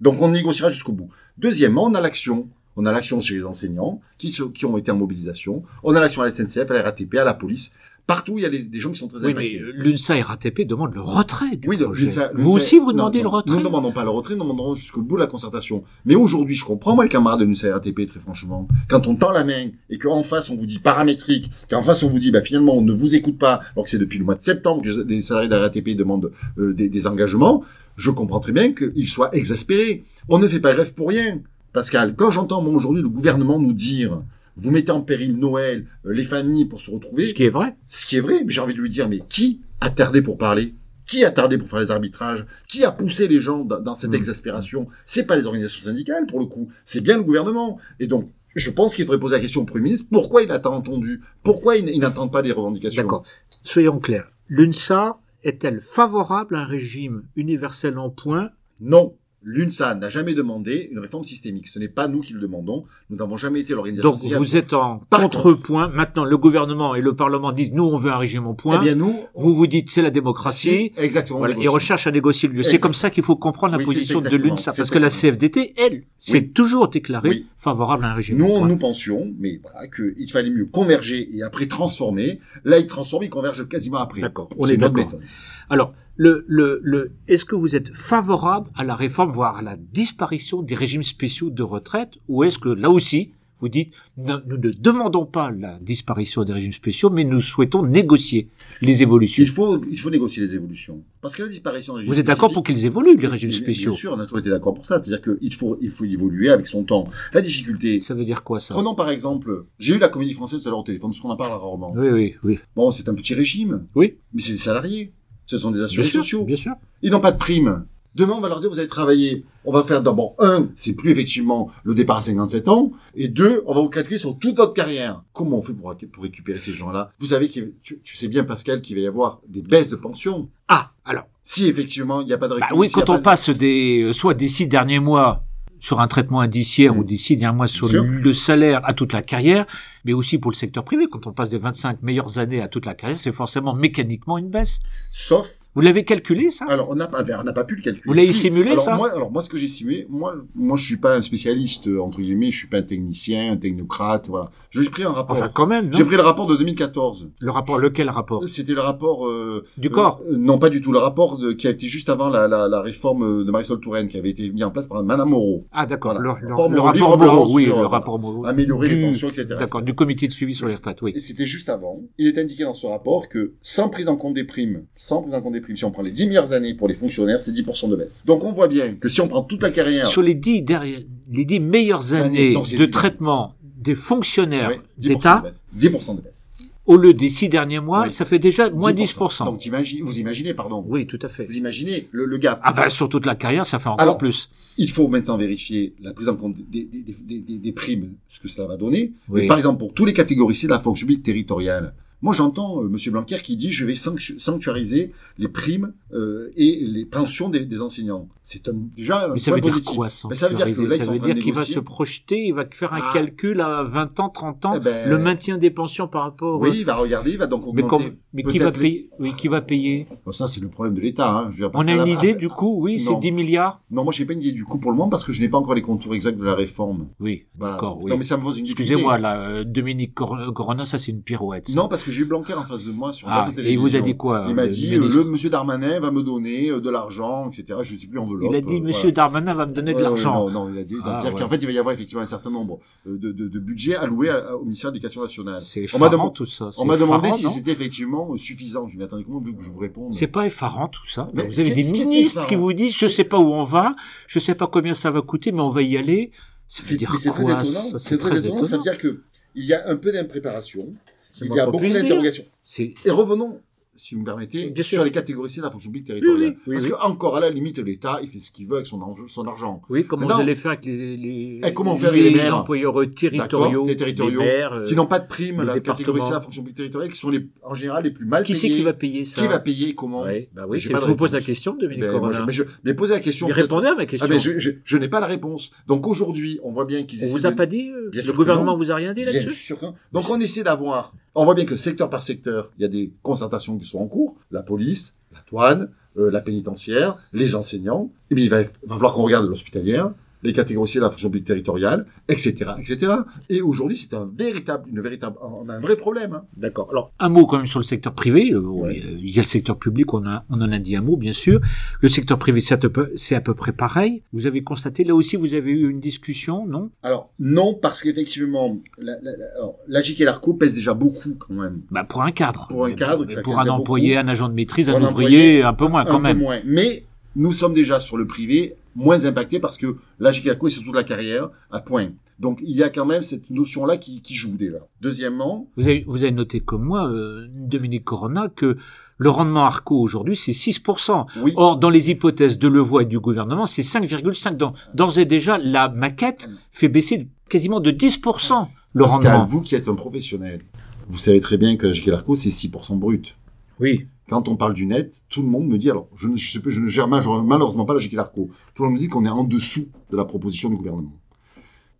Donc 0.00 0.20
on 0.20 0.28
négociera 0.28 0.68
jusqu'au 0.68 0.92
bout. 0.92 1.10
Deuxièmement, 1.38 1.84
on 1.84 1.94
a 1.94 2.00
l'action. 2.00 2.48
On 2.76 2.86
a 2.86 2.92
l'action 2.92 3.20
chez 3.20 3.34
les 3.34 3.44
enseignants 3.44 4.00
qui, 4.16 4.32
qui 4.54 4.64
ont 4.64 4.78
été 4.78 4.90
en 4.90 4.96
mobilisation. 4.96 5.64
On 5.82 5.94
a 5.94 6.00
l'action 6.00 6.22
à 6.22 6.26
la 6.26 6.32
SNCF, 6.32 6.70
à 6.70 6.74
la 6.74 6.82
RATP, 6.82 7.16
à 7.16 7.24
la 7.24 7.34
police. 7.34 7.74
Partout, 8.10 8.38
il 8.38 8.42
y 8.42 8.44
a 8.44 8.48
des, 8.50 8.64
des 8.64 8.80
gens 8.80 8.90
qui 8.90 8.98
sont 8.98 9.06
très 9.06 9.18
Oui, 9.24 9.34
mais 9.36 9.56
impactés. 9.56 9.60
l'UNSA 9.74 10.16
et 10.18 10.22
RATP 10.22 10.66
demandent 10.66 10.94
le 10.94 11.00
retrait 11.00 11.54
du 11.56 11.68
Oui, 11.68 11.76
projet. 11.76 12.06
l'UNSA- 12.06 12.30
vous 12.34 12.50
l'UNSA- 12.50 12.54
aussi, 12.56 12.78
vous 12.80 12.92
demandez 12.92 13.18
non, 13.18 13.22
le 13.24 13.28
retrait 13.36 13.54
Nous 13.54 13.60
ne 13.60 13.64
demandons 13.64 13.92
pas 13.92 14.02
le 14.02 14.10
retrait, 14.10 14.34
nous 14.34 14.42
demandons 14.42 14.74
jusqu'au 14.74 15.02
bout 15.02 15.14
de 15.14 15.20
la 15.20 15.26
concertation. 15.28 15.84
Mais 16.04 16.16
aujourd'hui, 16.16 16.56
je 16.56 16.64
comprends, 16.64 16.94
moi, 16.96 17.04
le 17.04 17.08
camarade 17.10 17.38
de 17.38 17.44
l'UNSA 17.44 17.72
RATP, 17.72 18.06
très 18.06 18.18
franchement. 18.18 18.66
Quand 18.88 19.06
on 19.06 19.14
tend 19.14 19.30
la 19.30 19.44
main 19.44 19.68
et 19.90 19.98
qu'en 19.98 20.22
face, 20.24 20.50
on 20.50 20.56
vous 20.56 20.66
dit 20.66 20.80
paramétrique, 20.80 21.50
qu'en 21.70 21.82
face, 21.82 22.02
on 22.02 22.10
vous 22.10 22.18
dit, 22.18 22.30
bah, 22.32 22.42
finalement, 22.42 22.76
on 22.76 22.82
ne 22.82 22.92
vous 22.92 23.14
écoute 23.14 23.38
pas, 23.38 23.60
alors 23.74 23.84
que 23.84 23.90
c'est 23.90 23.98
depuis 23.98 24.18
le 24.18 24.24
mois 24.24 24.34
de 24.34 24.42
septembre 24.42 24.82
que 24.82 24.88
les 25.08 25.22
salariés 25.22 25.48
de 25.48 25.54
la 25.54 25.60
RATP 25.60 25.90
demandent 25.96 26.32
euh, 26.58 26.72
des, 26.74 26.88
des 26.88 27.06
engagements, 27.06 27.62
je 27.96 28.10
comprends 28.10 28.40
très 28.40 28.52
bien 28.52 28.72
qu'ils 28.72 29.08
soient 29.08 29.32
exaspérés. 29.34 30.02
On 30.28 30.38
ne 30.38 30.48
fait 30.48 30.58
pas 30.60 30.74
grève 30.74 30.94
pour 30.94 31.08
rien. 31.10 31.40
Pascal, 31.72 32.14
quand 32.16 32.32
j'entends, 32.32 32.60
moi, 32.60 32.72
aujourd'hui, 32.74 33.02
le 33.02 33.08
gouvernement 33.08 33.60
nous 33.60 33.72
dire, 33.72 34.20
vous 34.60 34.70
mettez 34.70 34.92
en 34.92 35.02
péril 35.02 35.36
Noël, 35.36 35.86
euh, 36.06 36.12
les 36.12 36.24
familles 36.24 36.66
pour 36.66 36.80
se 36.80 36.90
retrouver, 36.90 37.26
Ce 37.28 37.34
qui 37.34 37.44
est 37.44 37.50
vrai. 37.50 37.76
ce 37.88 38.06
qui 38.06 38.16
est 38.16 38.20
vrai, 38.20 38.42
mais 38.44 38.52
j'ai 38.52 38.60
envie 38.60 38.74
de 38.74 38.80
lui 38.80 38.90
dire, 38.90 39.08
mais 39.08 39.20
qui 39.28 39.60
a 39.80 39.90
tardé 39.90 40.22
pour 40.22 40.38
parler? 40.38 40.74
Qui 41.06 41.24
a 41.24 41.30
tardé 41.32 41.58
pour 41.58 41.68
faire 41.68 41.80
les 41.80 41.90
arbitrages? 41.90 42.46
Qui 42.68 42.84
a 42.84 42.92
poussé 42.92 43.26
les 43.26 43.40
gens 43.40 43.64
dans, 43.64 43.94
cette 43.94 44.10
Mm. 44.10 44.14
exaspération? 44.14 44.86
C'est 45.04 45.24
pas 45.26 45.36
les 45.36 45.46
organisations 45.46 45.82
syndicales, 45.84 46.26
pour 46.26 46.38
le 46.38 46.46
coup. 46.46 46.68
C'est 46.84 47.00
bien 47.00 47.16
le 47.16 47.24
gouvernement. 47.24 47.78
Et 47.98 48.06
donc, 48.06 48.30
je 48.54 48.70
pense 48.70 48.94
qu'il 48.94 49.04
faudrait 49.06 49.18
poser 49.20 49.36
la 49.36 49.40
question 49.40 49.62
au 49.62 49.64
Premier 49.64 49.84
ministre, 49.84 50.08
pourquoi 50.12 50.42
il 50.42 50.50
a 50.52 50.58
tant 50.58 50.74
entendu 50.74 51.20
Pourquoi 51.42 51.76
il, 51.76 51.88
il 51.88 51.98
n'attend 52.00 52.28
pas 52.28 52.42
les 52.42 52.52
revendications? 52.52 53.02
D'accord. 53.02 53.24
Soyons 53.64 53.98
clairs. 53.98 54.30
L'UNSA 54.48 55.18
est-elle 55.42 55.80
favorable 55.80 56.54
à 56.56 56.60
un 56.60 56.66
régime 56.66 57.22
universel 57.36 57.96
en 57.98 58.10
point 58.10 58.50
Non. 58.80 59.16
L'UNSA 59.42 59.94
n'a 59.94 60.10
jamais 60.10 60.34
demandé 60.34 60.88
une 60.92 60.98
réforme 60.98 61.24
systémique. 61.24 61.66
Ce 61.68 61.78
n'est 61.78 61.88
pas 61.88 62.08
nous 62.08 62.20
qui 62.20 62.34
le 62.34 62.40
demandons. 62.40 62.84
Nous 63.08 63.16
n'avons 63.16 63.38
jamais 63.38 63.60
été 63.60 63.72
l'organisation 63.72 64.10
Donc 64.10 64.18
vous 64.38 64.56
êtes 64.56 64.74
en 64.74 65.00
contrepoint. 65.10 65.88
Maintenant, 65.88 66.24
le 66.26 66.36
gouvernement 66.36 66.94
et 66.94 67.00
le 67.00 67.16
Parlement 67.16 67.50
disent 67.52 67.72
nous 67.72 67.84
on 67.84 67.96
veut 67.96 68.12
un 68.12 68.18
régime 68.18 68.46
en 68.46 68.52
Eh 68.52 68.62
point. 68.62 68.82
bien, 68.82 68.94
nous, 68.94 69.18
vous 69.34 69.54
vous 69.54 69.66
dites 69.66 69.90
c'est 69.90 70.02
la 70.02 70.10
démocratie. 70.10 70.68
si, 70.68 70.92
exactement. 70.98 71.38
Voilà, 71.38 71.54
recherchent 71.70 72.06
à 72.06 72.10
négocier 72.10 72.48
le 72.48 72.54
lieu. 72.56 72.62
C'est 72.62 72.78
comme 72.78 72.92
ça 72.94 73.08
qu'il 73.10 73.22
faut 73.22 73.36
comprendre 73.36 73.72
la 73.72 73.78
Oui, 73.78 73.84
position 73.86 74.20
de 74.20 74.28
l'UNSA, 74.36 74.72
parce 74.76 74.90
que 74.90 74.98
la. 74.98 75.08
CFDT, 75.10 75.74
elle, 75.76 76.04
c'est 76.18 76.52
toujours 76.52 76.88
déclaré 76.88 77.28
Oui. 77.30 77.46
Favorable 77.60 78.04
à 78.04 78.10
un 78.10 78.14
régime. 78.14 78.38
Nous, 78.38 78.66
nous 78.66 78.78
pensions, 78.78 79.32
mais 79.38 79.60
voilà, 79.62 79.86
qu'il 79.86 80.30
fallait 80.30 80.50
mieux 80.50 80.64
converger 80.64 81.28
et 81.36 81.42
après 81.42 81.66
transformer. 81.66 82.40
Là, 82.64 82.78
ils 82.78 82.86
transforment, 82.86 83.24
ils 83.24 83.30
convergent 83.30 83.68
quasiment 83.68 83.98
après. 83.98 84.22
D'accord, 84.22 84.48
on 84.56 84.66
est 84.66 84.78
notre 84.78 84.94
d'accord. 84.94 85.12
méthode. 85.12 85.28
Alors, 85.68 85.94
le, 86.16 86.44
le, 86.48 86.80
le, 86.82 87.12
est-ce 87.28 87.44
que 87.44 87.54
vous 87.54 87.76
êtes 87.76 87.94
favorable 87.94 88.70
à 88.74 88.82
la 88.82 88.94
réforme, 88.94 89.32
voire 89.32 89.56
à 89.56 89.62
la 89.62 89.76
disparition 89.76 90.62
des 90.62 90.74
régimes 90.74 91.02
spéciaux 91.02 91.50
de 91.50 91.62
retraite, 91.62 92.14
ou 92.28 92.44
est-ce 92.44 92.58
que 92.58 92.70
là 92.70 92.90
aussi, 92.90 93.32
vous 93.60 93.68
dites, 93.68 93.92
nous 94.16 94.26
ne 94.46 94.70
demandons 94.70 95.26
pas 95.26 95.50
la 95.50 95.78
disparition 95.80 96.44
des 96.44 96.52
régimes 96.52 96.72
spéciaux, 96.72 97.10
mais 97.10 97.24
nous 97.24 97.40
souhaitons 97.40 97.82
négocier 97.84 98.48
les 98.80 99.02
évolutions. 99.02 99.42
Il 99.42 99.48
faut, 99.48 99.80
il 99.90 99.98
faut 99.98 100.10
négocier 100.10 100.42
les 100.42 100.54
évolutions. 100.54 101.02
Parce 101.20 101.36
que 101.36 101.42
la 101.42 101.48
disparition 101.48 101.98
des 101.98 102.04
Vous 102.06 102.18
êtes 102.18 102.26
d'accord 102.26 102.52
pour 102.52 102.62
qu'ils 102.62 102.84
évoluent, 102.84 103.16
les 103.16 103.26
régimes 103.26 103.50
spéciaux? 103.50 103.90
Bien 103.90 103.98
sûr, 103.98 104.12
on 104.16 104.20
a 104.20 104.24
toujours 104.24 104.38
été 104.38 104.50
d'accord 104.50 104.74
pour 104.74 104.86
ça. 104.86 105.02
C'est-à-dire 105.02 105.20
qu'il 105.20 105.52
faut, 105.54 105.76
il 105.80 105.90
faut 105.90 106.04
évoluer 106.04 106.50
avec 106.50 106.66
son 106.66 106.84
temps. 106.84 107.08
La 107.34 107.42
difficulté. 107.42 108.00
Ça 108.00 108.14
veut 108.14 108.24
dire 108.24 108.42
quoi, 108.42 108.60
ça? 108.60 108.72
Prenons 108.74 108.94
par 108.94 109.10
exemple, 109.10 109.66
j'ai 109.78 109.94
eu 109.94 109.98
la 109.98 110.08
comédie 110.08 110.32
française 110.32 110.62
tout 110.62 110.68
à 110.68 110.70
l'heure 110.70 110.80
au 110.80 110.84
téléphone, 110.84 111.10
parce 111.10 111.20
qu'on 111.20 111.30
en 111.30 111.36
parle 111.36 111.52
rarement. 111.52 111.92
Oui, 111.96 112.08
oui, 112.10 112.34
oui. 112.42 112.58
Bon, 112.74 112.90
c'est 112.90 113.08
un 113.08 113.14
petit 113.14 113.34
régime. 113.34 113.86
Oui. 113.94 114.14
Mais 114.32 114.40
c'est 114.40 114.52
des 114.52 114.58
salariés. 114.58 115.12
Ce 115.46 115.58
sont 115.58 115.70
des 115.72 115.78
Bien 115.78 115.84
assurés 115.86 116.06
sûr, 116.06 116.22
sociaux. 116.22 116.44
bien 116.44 116.56
sûr. 116.56 116.74
Ils 117.02 117.10
n'ont 117.10 117.20
pas 117.20 117.32
de 117.32 117.38
prime. 117.38 117.84
Demain, 118.14 118.34
on 118.36 118.40
va 118.40 118.48
leur 118.48 118.60
dire, 118.60 118.68
vous 118.70 118.78
allez 118.78 118.88
travailler. 118.88 119.44
On 119.64 119.72
va 119.72 119.84
faire 119.84 120.02
d'abord, 120.02 120.34
un, 120.40 120.68
c'est 120.74 120.94
plus 120.94 121.10
effectivement 121.10 121.70
le 121.84 121.94
départ 121.94 122.16
à 122.18 122.22
57 122.22 122.68
ans. 122.68 122.90
Et 123.14 123.28
deux, 123.28 123.62
on 123.66 123.74
va 123.74 123.80
vous 123.82 123.88
calculer 123.88 124.18
sur 124.18 124.38
toute 124.38 124.56
votre 124.56 124.74
carrière. 124.74 125.22
Comment 125.32 125.58
on 125.58 125.62
fait 125.62 125.72
pour, 125.74 125.94
pour 126.12 126.22
récupérer 126.22 126.58
ces 126.58 126.72
gens-là? 126.72 127.12
Vous 127.20 127.26
savez 127.26 127.48
que 127.48 127.60
tu, 127.82 128.00
tu 128.02 128.16
sais 128.16 128.26
bien, 128.28 128.44
Pascal, 128.44 128.80
qu'il 128.80 128.96
va 128.96 129.02
y 129.02 129.06
avoir 129.06 129.40
des 129.48 129.62
baisses 129.62 129.90
de 129.90 129.96
pension. 129.96 130.48
Ah, 130.68 130.90
alors, 131.04 131.24
Si 131.42 131.66
effectivement, 131.66 132.20
il 132.20 132.26
n'y 132.26 132.32
a 132.32 132.38
pas 132.38 132.46
de 132.48 132.54
bah 132.54 132.66
récupération. 132.66 132.78
oui, 132.80 132.90
quand 132.90 133.10
on 133.10 133.20
passe 133.20 133.50
des, 133.50 134.02
euh, 134.02 134.12
soit 134.12 134.34
des 134.34 134.48
six 134.48 134.66
derniers 134.66 135.00
mois 135.00 135.44
sur 135.78 136.00
un 136.00 136.08
traitement 136.08 136.40
indiciaire 136.40 136.94
Mm. 136.94 136.98
ou 136.98 137.04
des 137.04 137.16
six 137.16 137.36
derniers 137.36 137.56
mois 137.56 137.68
sur 137.68 137.88
le 137.88 138.32
salaire 138.32 138.80
à 138.84 138.92
toute 138.92 139.12
la 139.12 139.22
carrière, 139.22 139.66
mais 140.04 140.12
aussi 140.12 140.38
pour 140.38 140.50
le 140.50 140.56
secteur 140.56 140.84
privé, 140.84 141.06
quand 141.10 141.26
on 141.26 141.32
passe 141.32 141.50
des 141.50 141.58
25 141.58 142.02
meilleures 142.02 142.38
années 142.38 142.60
à 142.62 142.68
toute 142.68 142.86
la 142.86 142.94
carrière, 142.94 143.18
c'est 143.18 143.32
forcément 143.32 143.74
mécaniquement 143.74 144.38
une 144.38 144.48
baisse. 144.48 144.80
Sauf 145.12 145.48
Vous 145.74 145.82
l'avez 145.82 146.04
calculé, 146.04 146.50
ça? 146.50 146.64
Alors, 146.68 146.88
on 146.90 146.94
n'a 146.96 147.06
pas, 147.06 147.22
on 147.38 147.44
n'a 147.44 147.52
pas 147.52 147.64
pu 147.64 147.76
le 147.76 147.82
calculer. 147.82 148.02
Vous 148.06 148.12
l'avez 148.12 148.26
simulé, 148.28 148.70
alors, 148.72 148.84
ça? 148.84 148.96
moi, 148.96 149.12
alors, 149.12 149.30
moi, 149.30 149.40
ce 149.42 149.48
que 149.48 149.56
j'ai 149.56 149.68
simulé, 149.68 150.06
moi, 150.10 150.34
moi, 150.54 150.76
je 150.76 150.84
suis 150.84 150.96
pas 150.96 151.14
un 151.16 151.22
spécialiste, 151.22 151.86
euh, 151.86 152.00
entre 152.00 152.20
guillemets, 152.20 152.50
je 152.50 152.56
suis 152.58 152.66
pas 152.66 152.78
un 152.78 152.82
technicien, 152.82 153.52
un 153.52 153.56
technocrate, 153.56 154.28
voilà. 154.28 154.50
J'ai 154.70 154.82
pris 154.90 155.04
un 155.04 155.10
rapport. 155.12 155.36
Enfin, 155.36 155.50
quand 155.54 155.66
même, 155.68 155.90
j'ai 155.94 156.04
pris 156.04 156.16
le 156.16 156.22
rapport 156.22 156.46
de 156.46 156.56
2014. 156.56 157.30
Le 157.38 157.50
rapport, 157.52 157.78
lequel 157.78 158.10
rapport? 158.10 158.42
C'était 158.48 158.72
le 158.74 158.80
rapport, 158.80 159.28
euh, 159.28 159.64
Du 159.78 159.90
corps 159.90 160.20
euh, 160.28 160.36
Non, 160.36 160.58
pas 160.58 160.70
du 160.70 160.80
tout. 160.80 160.90
Le 160.92 160.98
rapport 160.98 161.38
de, 161.38 161.52
qui 161.52 161.68
a 161.68 161.70
été 161.70 161.86
juste 161.86 162.08
avant 162.08 162.28
la, 162.30 162.48
la, 162.48 162.66
la 162.68 162.80
réforme 162.80 163.22
euh, 163.22 163.44
de 163.44 163.50
Marisol 163.52 163.78
Touraine, 163.80 164.08
qui 164.08 164.18
avait 164.18 164.30
été 164.30 164.50
mis 164.50 164.64
en 164.64 164.70
place 164.72 164.88
par 164.88 165.02
Madame 165.04 165.28
Moreau. 165.28 165.66
Ah, 165.72 165.86
d'accord. 165.86 166.14
Voilà. 166.14 166.36
Le, 166.42 166.48
le- 166.48 166.54
Rapport 166.54 166.68
le 166.70 166.76
Moreau, 166.76 167.16
rapport 167.16 167.50
oui, 167.52 167.64
sur, 167.66 167.76
le 167.76 167.82
euh, 167.82 167.86
rapport 167.86 168.18
Moreau. 168.18 168.44
Améliorer 168.46 168.88
les 168.88 169.10
pensions, 169.12 169.28
etc. 169.28 169.46
D'accord, 169.58 169.82
du 169.90 169.94
comité 169.96 170.28
de 170.28 170.32
suivi 170.32 170.54
sur 170.54 170.66
les 170.66 170.74
retraites, 170.74 171.02
oui. 171.02 171.12
Et 171.14 171.20
c'était 171.20 171.46
juste 171.46 171.68
avant. 171.68 172.00
Il 172.18 172.26
est 172.26 172.38
indiqué 172.38 172.64
dans 172.64 172.74
ce 172.74 172.86
rapport 172.86 173.28
que 173.28 173.54
sans 173.60 173.88
prise 173.88 174.08
en 174.08 174.16
compte 174.16 174.34
des 174.34 174.44
primes, 174.44 174.84
sans 174.94 175.22
prise 175.22 175.34
en 175.34 175.42
compte 175.42 175.54
des 175.54 175.60
primes, 175.60 175.76
si 175.76 175.84
on 175.84 175.90
prend 175.90 176.02
les 176.02 176.12
10 176.12 176.28
meilleures 176.28 176.52
années 176.52 176.74
pour 176.74 176.88
les 176.88 176.94
fonctionnaires, 176.94 177.42
c'est 177.42 177.52
10% 177.52 177.90
de 177.90 177.96
baisse. 177.96 178.24
Donc 178.24 178.44
on 178.44 178.52
voit 178.52 178.68
bien 178.68 178.94
que 178.94 179.08
si 179.08 179.20
on 179.20 179.28
prend 179.28 179.42
toute 179.42 179.62
la 179.62 179.70
carrière, 179.70 180.06
Sur 180.06 180.22
les 180.22 180.34
dix, 180.34 180.62
derrière, 180.62 181.00
les 181.30 181.44
dix 181.44 181.60
meilleures 181.60 182.14
Années, 182.14 182.54
de 182.54 182.86
traitement 182.86 183.54
des 183.62 183.94
fonctionnaires 183.94 184.68
ouais, 184.68 184.80
10% 185.00 185.08
d'État, 185.08 185.36
de 185.36 185.48
baisse. 185.48 185.64
10% 185.92 186.16
de 186.16 186.20
baisse. 186.20 186.46
Au 186.86 186.96
lieu 186.96 187.14
des 187.14 187.28
six 187.28 187.48
derniers 187.48 187.78
mois, 187.80 188.04
Oui. 188.04 188.10
ça 188.10 188.24
fait 188.24 188.38
déjà 188.38 188.68
moins 188.70 188.92
10%. 188.92 189.44
Donc 189.44 189.58
t'imagines- 189.58 190.02
vous 190.02 190.18
imaginez, 190.18 190.54
pardon, 190.54 190.84
Oui, 190.88 191.06
tout 191.06 191.18
à 191.22 191.28
fait. 191.28 191.44
vous 191.44 191.56
imaginez 191.56 192.08
le, 192.10 192.24
le 192.24 192.38
gap. 192.38 192.60
Ah 192.64 192.72
ben 192.72 192.88
sur 192.88 193.08
toute 193.08 193.26
la 193.26 193.34
carrière, 193.34 193.66
ça 193.66 193.78
fait 193.78 193.88
encore 193.88 194.00
Alors, 194.00 194.18
plus. 194.18 194.50
Il 194.78 194.90
faut 194.90 195.08
maintenant 195.08 195.36
vérifier 195.36 195.94
la 196.00 196.12
prise 196.14 196.28
en 196.28 196.36
compte 196.36 196.56
des, 196.56 196.84
des, 196.84 197.02
des, 197.02 197.16
des- 197.20 197.40
des- 197.40 197.58
des 197.58 197.72
primes, 197.72 198.14
ce 198.28 198.40
que 198.40 198.48
cela 198.48 198.66
va 198.66 198.76
donner. 198.76 199.12
Oui. 199.28 199.42
Mais 199.42 199.46
par 199.46 199.58
exemple, 199.58 199.78
pour 199.78 199.92
toutes 199.92 200.06
les 200.06 200.12
catégories, 200.14 200.54
c'est 200.54 200.68
la 200.68 200.80
fonction 200.80 201.06
publique 201.06 201.22
territoriale. 201.22 201.92
Moi, 202.22 202.34
j'entends 202.34 202.82
euh, 202.82 202.88
Monsieur 202.88 203.10
Blanquer 203.12 203.38
qui 203.42 203.56
dit 203.56 203.72
je 203.72 203.86
vais 203.86 203.94
sanctu- 203.94 204.38
sanctuariser 204.38 205.12
les 205.38 205.48
primes 205.48 205.92
euh, 206.12 206.50
et 206.56 206.80
les 206.86 207.04
pensions 207.06 207.48
des, 207.48 207.60
des 207.60 207.80
enseignants. 207.82 208.28
C'est 208.42 208.68
déjà 208.96 209.26
un 209.26 209.32
Mais 209.34 209.38
ça 209.38 209.52
point 209.52 209.56
veut 209.56 209.60
dire 209.62 209.72
positif. 209.72 209.96
quoi, 209.96 210.06
Ben, 210.28 210.34
ça 210.36 210.48
veut 210.48 210.54
dire 210.56 210.66
que 210.76 210.82
là, 210.82 210.96
Ça 211.04 211.12
veut 211.12 211.18
dire 211.18 211.34
qu'il 211.36 211.54
va 211.54 211.64
se 211.64 211.78
projeter, 211.78 212.46
il 212.46 212.52
va 212.54 212.66
faire 212.70 212.92
un 212.92 212.98
Ah. 213.00 213.10
calcul 213.14 213.60
à 213.60 213.84
20 213.84 214.20
ans, 214.20 214.28
30 214.28 214.66
ans, 214.66 214.72
Eh 214.76 214.80
ben, 214.80 215.08
le 215.08 215.18
maintien 215.18 215.56
des 215.56 215.70
pensions 215.70 216.08
par 216.08 216.22
rapport... 216.24 216.60
Oui, 216.60 216.70
il 216.74 216.84
va 216.84 216.96
regarder, 216.96 217.30
il 217.32 217.38
va 217.38 217.46
donc 217.46 217.62
mais, 217.62 217.82
augmenter. 217.82 217.88
comme- 217.88 218.14
mais 218.34 218.42
qui 218.42 218.58
va 218.58 218.72
payer 218.72 219.08
Oui, 219.18 219.34
qui 219.36 219.48
va 219.48 219.60
payer 219.62 220.06
Bon, 220.26 220.32
ça, 220.32 220.48
c'est 220.48 220.60
le 220.60 220.68
problème 220.68 220.94
de 220.94 221.00
l'État. 221.00 221.30
Hein. 221.38 221.50
Dire, 221.54 221.70
On 221.74 221.86
a 221.86 221.92
une 221.92 221.98
la- 221.98 222.06
idée 222.08 222.34
du 222.34 222.48
coup 222.48 222.76
Oui, 222.80 222.98
c'est 223.00 223.10
Non. 223.10 223.18
10 223.20 223.32
milliards 223.32 223.82
Non, 223.90 224.04
moi, 224.04 224.12
j'ai 224.12 224.24
pas 224.26 224.32
une 224.34 224.40
idée 224.42 224.52
du 224.52 224.64
coup 224.64 224.78
pour 224.78 224.90
le 224.90 224.96
moment 224.96 225.08
parce 225.10 225.24
que 225.24 225.32
je 225.32 225.40
n'ai 225.40 225.48
pas 225.48 225.58
encore 225.58 225.74
les 225.74 225.82
contours 225.82 226.14
exacts 226.14 226.38
de 226.38 226.44
la 226.44 226.54
réforme. 226.54 227.06
Oui, 227.20 227.44
Voilà. 227.56 227.74
d'accord, 227.74 227.98
oui. 228.02 228.10
Non, 228.10 228.18
mais 228.18 228.24
ça 228.24 228.36
me 228.36 228.42
pose 228.42 228.58
une. 228.58 228.66
Excusez-moi, 228.66 229.16
là, 229.18 229.40
euh, 229.40 229.64
Dominique 229.64 230.14
Cor- 230.14 230.52
Corona, 230.54 230.84
ça 230.84 230.98
c'est 230.98 231.12
une 231.12 231.22
pirouette. 231.22 231.68
Non, 231.70 231.88
parce 231.88 232.02
que 232.02 232.09
j'ai 232.10 232.22
eu 232.22 232.24
Blanquer 232.26 232.54
en 232.54 232.64
face 232.64 232.84
de 232.84 232.92
moi 232.92 233.12
sur 233.12 233.28
Ah, 233.28 233.50
et 233.58 233.72
il 233.72 233.78
vous 233.78 233.96
a 233.96 234.00
dit 234.00 234.16
quoi 234.16 234.44
Il 234.48 234.54
m'a 234.54 234.64
le 234.64 234.70
dit, 234.70 234.94
euh, 234.94 234.98
ministre 234.98 235.18
le 235.24 235.30
monsieur 235.30 235.50
Darmanin 235.50 236.00
va 236.00 236.10
me 236.10 236.22
donner 236.22 236.70
euh, 236.70 236.80
de 236.80 236.90
l'argent, 236.90 237.50
etc. 237.50 237.78
Je 237.82 237.96
sais 237.96 238.06
plus 238.06 238.18
enveloppe. 238.18 238.50
Il 238.52 238.56
a 238.56 238.60
dit, 238.60 238.76
euh, 238.76 238.80
Monsieur 238.80 239.12
Darmanin 239.12 239.54
va 239.54 239.66
me 239.66 239.72
donner 239.72 239.94
de 239.94 240.00
l'argent. 240.00 240.48
non, 240.48 240.66
non, 240.66 240.72
il 240.72 240.78
a 240.78 240.84
dit, 240.84 240.96
Ah, 241.02 241.18
c'est-à-dire 241.20 241.34
ouais. 241.36 241.42
qu'en 241.42 241.48
fait, 241.48 241.56
il 241.56 241.66
va 241.66 241.72
y 241.72 241.78
avoir 241.78 241.94
effectivement 241.94 242.22
un 242.22 242.26
certain 242.26 242.50
nombre 242.50 242.78
euh, 243.06 243.16
de, 243.18 243.32
de, 243.32 243.48
de 243.48 243.58
budgets 243.58 243.96
alloués 243.96 244.30
au 244.58 244.64
ministère 244.64 244.90
de 244.90 244.96
l'Éducation 244.96 245.22
nationale. 245.22 245.62
C'est 245.64 245.82
effarant 245.82 246.30
tout 246.30 246.46
ça. 246.46 246.70
On 246.78 246.84
m'a 246.84 246.96
demandé 246.96 247.30
si 247.32 247.46
c'était 247.50 247.72
effectivement 247.72 248.32
euh, 248.32 248.36
suffisant. 248.36 248.88
Je 248.88 248.96
lui 248.96 249.04
ai 249.04 249.06
dit, 249.06 249.24
comment 249.24 249.40
que 249.40 249.50
je 249.62 249.70
vous 249.70 249.78
réponde 249.78 250.14
C'est 250.14 250.26
pas 250.26 250.46
effarant 250.46 250.88
tout 250.88 251.06
ça. 251.06 251.28
Mais 251.34 251.46
vous 251.46 251.60
avez 251.60 251.70
des 251.70 251.90
ministres 251.92 252.46
qui 252.46 252.54
vous 252.54 252.72
disent 252.72 252.94
je 252.96 253.06
sais 253.06 253.24
pas 253.24 253.38
où 253.38 253.52
on 253.52 253.64
va, 253.64 253.94
je 254.26 254.38
sais 254.38 254.54
pas 254.54 254.66
combien 254.66 254.94
ça 254.94 255.10
va 255.10 255.22
coûter, 255.22 255.52
mais 255.52 255.60
on 255.62 255.70
va 255.70 255.82
y 255.82 255.96
aller. 255.96 256.32
C'est 256.68 256.96
très 257.00 257.26
étonnant. 257.28 257.64
C'est 257.98 258.18
très 258.18 258.38
étonnant. 258.44 258.64
Ça 258.64 258.76
veut 258.76 258.82
dire 258.82 258.98
que 258.98 259.22
il 259.54 259.64
y 259.64 259.74
a 259.74 259.88
un 259.88 259.96
peu 259.96 260.12
d'impréparation. 260.12 260.92
Il 261.40 261.54
y 261.54 261.60
a 261.60 261.66
beaucoup 261.66 261.88
d'interrogations. 261.88 262.44
Et 262.78 263.10
revenons, 263.10 263.60
si 264.00 264.14
vous 264.14 264.22
me 264.22 264.24
permettez, 264.26 264.70
Bien 264.70 264.82
sur 264.82 264.96
sûr. 264.96 265.04
les 265.04 265.10
catégories 265.10 265.50
C 265.50 265.60
de 265.60 265.66
la 265.66 265.70
fonction 265.70 265.90
publique 265.90 266.06
territoriale. 266.06 266.50
Oui, 266.50 266.56
oui, 266.66 266.74
Parce 266.74 266.84
oui. 266.86 266.90
que 266.90 266.96
encore 267.06 267.36
à 267.36 267.40
la 267.40 267.50
limite, 267.50 267.78
l'État, 267.78 268.18
il 268.22 268.28
fait 268.28 268.38
ce 268.38 268.50
qu'il 268.50 268.66
veut 268.66 268.76
avec 268.76 268.86
son, 268.86 269.00
argent. 269.46 269.82
oui, 269.90 270.04
comment 270.06 270.26
vous 270.26 270.40
allez 270.40 270.54
faire 270.54 270.70
avec 270.72 270.86
les, 270.86 271.16
les, 271.18 271.60
Et 271.62 271.74
comment 271.74 271.96
faire 271.96 272.08
avec 272.08 272.22
les 272.22 272.34
maires 272.34 272.56
employeurs 272.56 272.94
territoriaux, 273.14 273.70
D'accord, 273.70 273.86
les 273.86 273.96
territoriaux, 273.96 274.40
les 274.40 274.46
maires, 274.46 274.72
euh, 274.72 274.84
Qui 274.86 274.94
n'ont 274.94 275.06
pas 275.06 275.18
de 275.18 275.28
prime, 275.28 275.60
les 275.60 275.66
la 275.66 275.80
catégorie 275.80 276.20
C 276.22 276.28
de 276.28 276.34
la 276.34 276.40
fonction 276.40 276.62
publique 276.62 276.78
territoriale, 276.78 277.12
qui 277.12 277.18
sont 277.18 277.28
les, 277.30 277.46
en 277.62 277.74
général 277.74 278.04
les 278.04 278.10
plus 278.10 278.24
mal 278.24 278.42
qui 278.42 278.52
payés. 278.52 278.68
c'est 278.70 278.74
qui 278.76 278.82
va 278.82 278.92
payer 278.94 279.24
ça 279.26 279.42
Qui 279.42 279.48
va 279.48 279.58
payer 279.58 279.94
comment 279.94 280.22
Ouais, 280.22 280.48
bah 280.54 280.64
oui, 280.66 280.80
je 280.80 280.92
vous 280.92 281.16
pose 281.16 281.34
la 281.34 281.40
question, 281.42 281.76
Dominique 281.76 282.00
Ben, 282.02 282.10
moi, 282.12 282.20
Corona. 282.20 282.38
je, 282.38 282.42
mais 282.46 282.52
je, 282.52 282.62
mais 282.84 282.94
posez 282.94 283.12
la 283.14 283.20
question. 283.20 283.48
Mais 283.48 283.52
répondez 283.52 283.88
à 283.88 283.94
ma 283.94 284.06
question. 284.06 284.26
Ah, 284.30 284.32
mais 284.32 284.40
je, 284.40 284.58
je, 284.58 284.70
je 284.82 284.96
n'ai 284.96 285.08
pas 285.08 285.20
la 285.20 285.26
réponse. 285.26 285.70
Donc 285.86 286.06
aujourd'hui, 286.06 286.58
on 286.62 286.72
voit 286.72 286.86
bien 286.86 287.02
qu'ils 287.04 287.22
on 287.24 287.28
vous 287.28 287.44
a 287.46 287.52
pas 287.52 287.66
dit 287.66 287.90
euh, 287.90 288.10
Le 288.14 288.32
gouvernement 288.32 288.76
vous 288.76 288.90
a 288.90 288.94
rien 288.94 289.12
dit 289.12 289.24
Bien 289.24 289.32
là-dessus. 289.34 289.74
Donc 290.12 290.30
on 290.30 290.40
essaie 290.40 290.62
d'avoir. 290.62 291.12
On 291.34 291.44
voit 291.44 291.54
bien 291.54 291.64
que 291.64 291.76
secteur 291.76 292.10
par 292.10 292.22
secteur, 292.22 292.72
il 292.78 292.82
y 292.82 292.84
a 292.84 292.88
des 292.88 293.12
concertations 293.22 293.78
qui 293.78 293.84
sont 293.84 293.98
en 293.98 294.06
cours. 294.06 294.36
La 294.50 294.62
police, 294.62 295.16
la 295.32 295.38
douane, 295.48 295.90
euh, 296.16 296.30
la 296.30 296.40
pénitentiaire, 296.40 297.16
les 297.32 297.54
enseignants. 297.54 298.10
Et 298.30 298.34
bien 298.34 298.44
il 298.44 298.50
va, 298.50 298.62
va 298.62 298.94
falloir 298.94 299.12
qu'on 299.12 299.22
regarde 299.22 299.46
l'hospitalière, 299.46 300.12
les 300.42 300.52
catégories 300.52 300.88
C 300.88 300.98
de 300.98 301.04
la 301.04 301.10
fonction 301.10 301.28
publique 301.28 301.46
territoriale, 301.46 302.06
etc., 302.28 302.72
etc. 302.78 303.12
Et 303.48 303.60
aujourd'hui, 303.60 303.96
c'est 303.96 304.14
un 304.14 304.28
véritable, 304.36 304.88
une 304.90 305.00
véritable, 305.00 305.36
on 305.42 305.68
a 305.68 305.74
un 305.74 305.80
vrai 305.80 305.96
problème. 305.96 306.32
hein. 306.34 306.42
D'accord. 306.56 306.88
Alors, 306.90 307.12
un 307.18 307.28
mot 307.28 307.46
quand 307.46 307.58
même 307.58 307.66
sur 307.66 307.78
le 307.80 307.84
secteur 307.84 308.14
privé. 308.14 308.52
Euh, 308.52 308.60
Ouais. 308.60 309.02
euh, 309.04 309.16
Il 309.20 309.30
y 309.34 309.38
a 309.38 309.42
le 309.42 309.46
secteur 309.48 309.78
public, 309.78 310.12
on, 310.14 310.24
a, 310.26 310.44
on 310.48 310.60
en 310.60 310.72
a 310.72 310.78
dit 310.78 310.96
un 310.96 311.02
mot, 311.02 311.16
bien 311.16 311.32
sûr. 311.32 311.60
Le 312.00 312.08
secteur 312.08 312.38
privé, 312.38 312.60
c'est 312.60 312.74
à, 312.74 312.78
peu, 312.88 313.10
c'est 313.16 313.34
à 313.34 313.40
peu 313.40 313.54
près 313.54 313.72
pareil. 313.72 314.22
Vous 314.32 314.46
avez 314.46 314.62
constaté, 314.62 315.04
là 315.04 315.14
aussi, 315.14 315.36
vous 315.36 315.54
avez 315.54 315.70
eu 315.70 315.90
une 315.90 316.00
discussion, 316.00 316.66
non? 316.66 316.90
Alors 317.02 317.30
non, 317.38 317.74
parce 317.80 318.02
qu'effectivement, 318.02 318.76
la, 318.98 319.14
la, 319.22 319.32
la, 319.36 319.44
alors, 319.56 319.76
la 319.88 320.00
et 320.00 320.24
l'ARCO 320.24 320.54
pèsent 320.54 320.74
déjà 320.74 320.94
beaucoup 320.94 321.34
quand 321.38 321.54
même. 321.54 321.82
bah, 321.90 322.04
Pour 322.04 322.22
un 322.22 322.32
cadre. 322.32 322.66
Pour 322.68 322.84
un 322.86 322.92
cadre, 322.92 323.24
pour 323.42 323.58
un 323.58 323.64
beaucoup. 323.64 323.80
employé, 323.80 324.16
un 324.16 324.28
agent 324.28 324.48
de 324.48 324.54
maîtrise, 324.54 324.88
un 324.90 324.94
un 324.94 325.02
ouvrier, 325.02 325.62
employé, 325.62 325.62
un 325.62 325.74
peu 325.74 325.86
moins 325.86 326.04
quand 326.04 326.16
un 326.16 326.20
même. 326.20 326.36
peu 326.38 326.42
moins. 326.42 326.58
Mais 326.64 327.04
nous 327.36 327.52
sommes 327.52 327.74
déjà 327.74 328.00
sur 328.00 328.16
le 328.16 328.26
privé 328.26 328.74
moins 328.96 329.24
impacté 329.24 329.60
parce 329.60 329.78
que 329.78 329.96
la 330.18 330.32
JKACO 330.32 330.66
est 330.66 330.70
surtout 330.70 330.90
de 330.90 330.96
la 330.96 331.04
carrière 331.04 331.50
à 331.70 331.80
point. 331.80 332.08
Donc 332.38 332.60
il 332.62 332.74
y 332.76 332.82
a 332.82 332.88
quand 332.88 333.04
même 333.06 333.22
cette 333.22 333.50
notion-là 333.50 333.96
qui, 333.98 334.20
qui 334.22 334.34
joue 334.34 334.56
déjà. 334.56 334.78
Deuxièmement, 335.00 335.68
Vous 335.76 335.86
avez, 335.86 336.04
vous 336.06 336.22
avez 336.22 336.32
noté 336.32 336.60
comme 336.60 336.82
moi, 336.82 337.08
euh, 337.08 337.46
Dominique 337.50 338.04
Corona, 338.04 338.48
que 338.54 338.76
le 339.18 339.28
rendement 339.28 339.66
ARCO 339.66 340.00
aujourd'hui, 340.00 340.34
c'est 340.34 340.52
6%. 340.52 341.26
oui, 341.42 341.52
Or, 341.56 341.78
dans 341.78 341.90
les 341.90 342.10
hypothèses 342.10 342.58
de 342.58 342.68
Levoix 342.68 343.02
et 343.02 343.06
du 343.06 343.20
gouvernement, 343.20 343.66
c'est 343.66 343.82
5,5%. 343.82 344.56
Donc, 344.56 344.74
D'ores 344.94 345.18
et 345.18 345.26
déjà, 345.26 345.58
la 345.58 345.90
maquette 345.90 346.48
fait 346.72 346.88
baisser 346.88 347.28
quasiment 347.50 347.80
de 347.80 347.90
10% 347.90 348.54
le 348.94 349.04
Pascal, 349.04 349.32
rendement. 349.32 349.44
vous 349.44 349.60
qui 349.60 349.74
êtes 349.74 349.88
un 349.88 349.94
professionnel, 349.94 350.62
vous 351.08 351.18
savez 351.18 351.40
très 351.40 351.58
bien 351.58 351.76
que 351.76 351.86
la 351.88 351.92
et 351.92 352.10
l'ARCO 352.10 352.34
c'est 352.34 352.48
6% 352.48 352.98
brut. 352.98 353.36
Oui. 353.78 354.06
Quand 354.30 354.46
on 354.48 354.54
parle 354.56 354.74
du 354.74 354.86
net, 354.86 355.24
tout 355.28 355.42
le 355.42 355.48
monde 355.48 355.66
me 355.66 355.76
dit, 355.76 355.90
alors 355.90 356.08
je 356.14 356.28
ne, 356.28 356.36
je 356.36 356.52
sais 356.52 356.60
pas, 356.60 356.70
je 356.70 356.80
ne 356.80 356.86
gère 356.86 357.08
mal- 357.08 357.24
malheureusement 357.44 357.84
pas 357.84 357.94
la 357.94 358.00
l'ARCO, 358.12 358.48
tout 358.76 358.82
le 358.84 358.88
monde 358.88 358.94
me 358.94 359.00
dit 359.00 359.08
qu'on 359.08 359.24
est 359.26 359.28
en 359.28 359.42
dessous 359.42 359.88
de 360.10 360.16
la 360.16 360.24
proposition 360.24 360.68
du 360.68 360.76
gouvernement. 360.76 361.12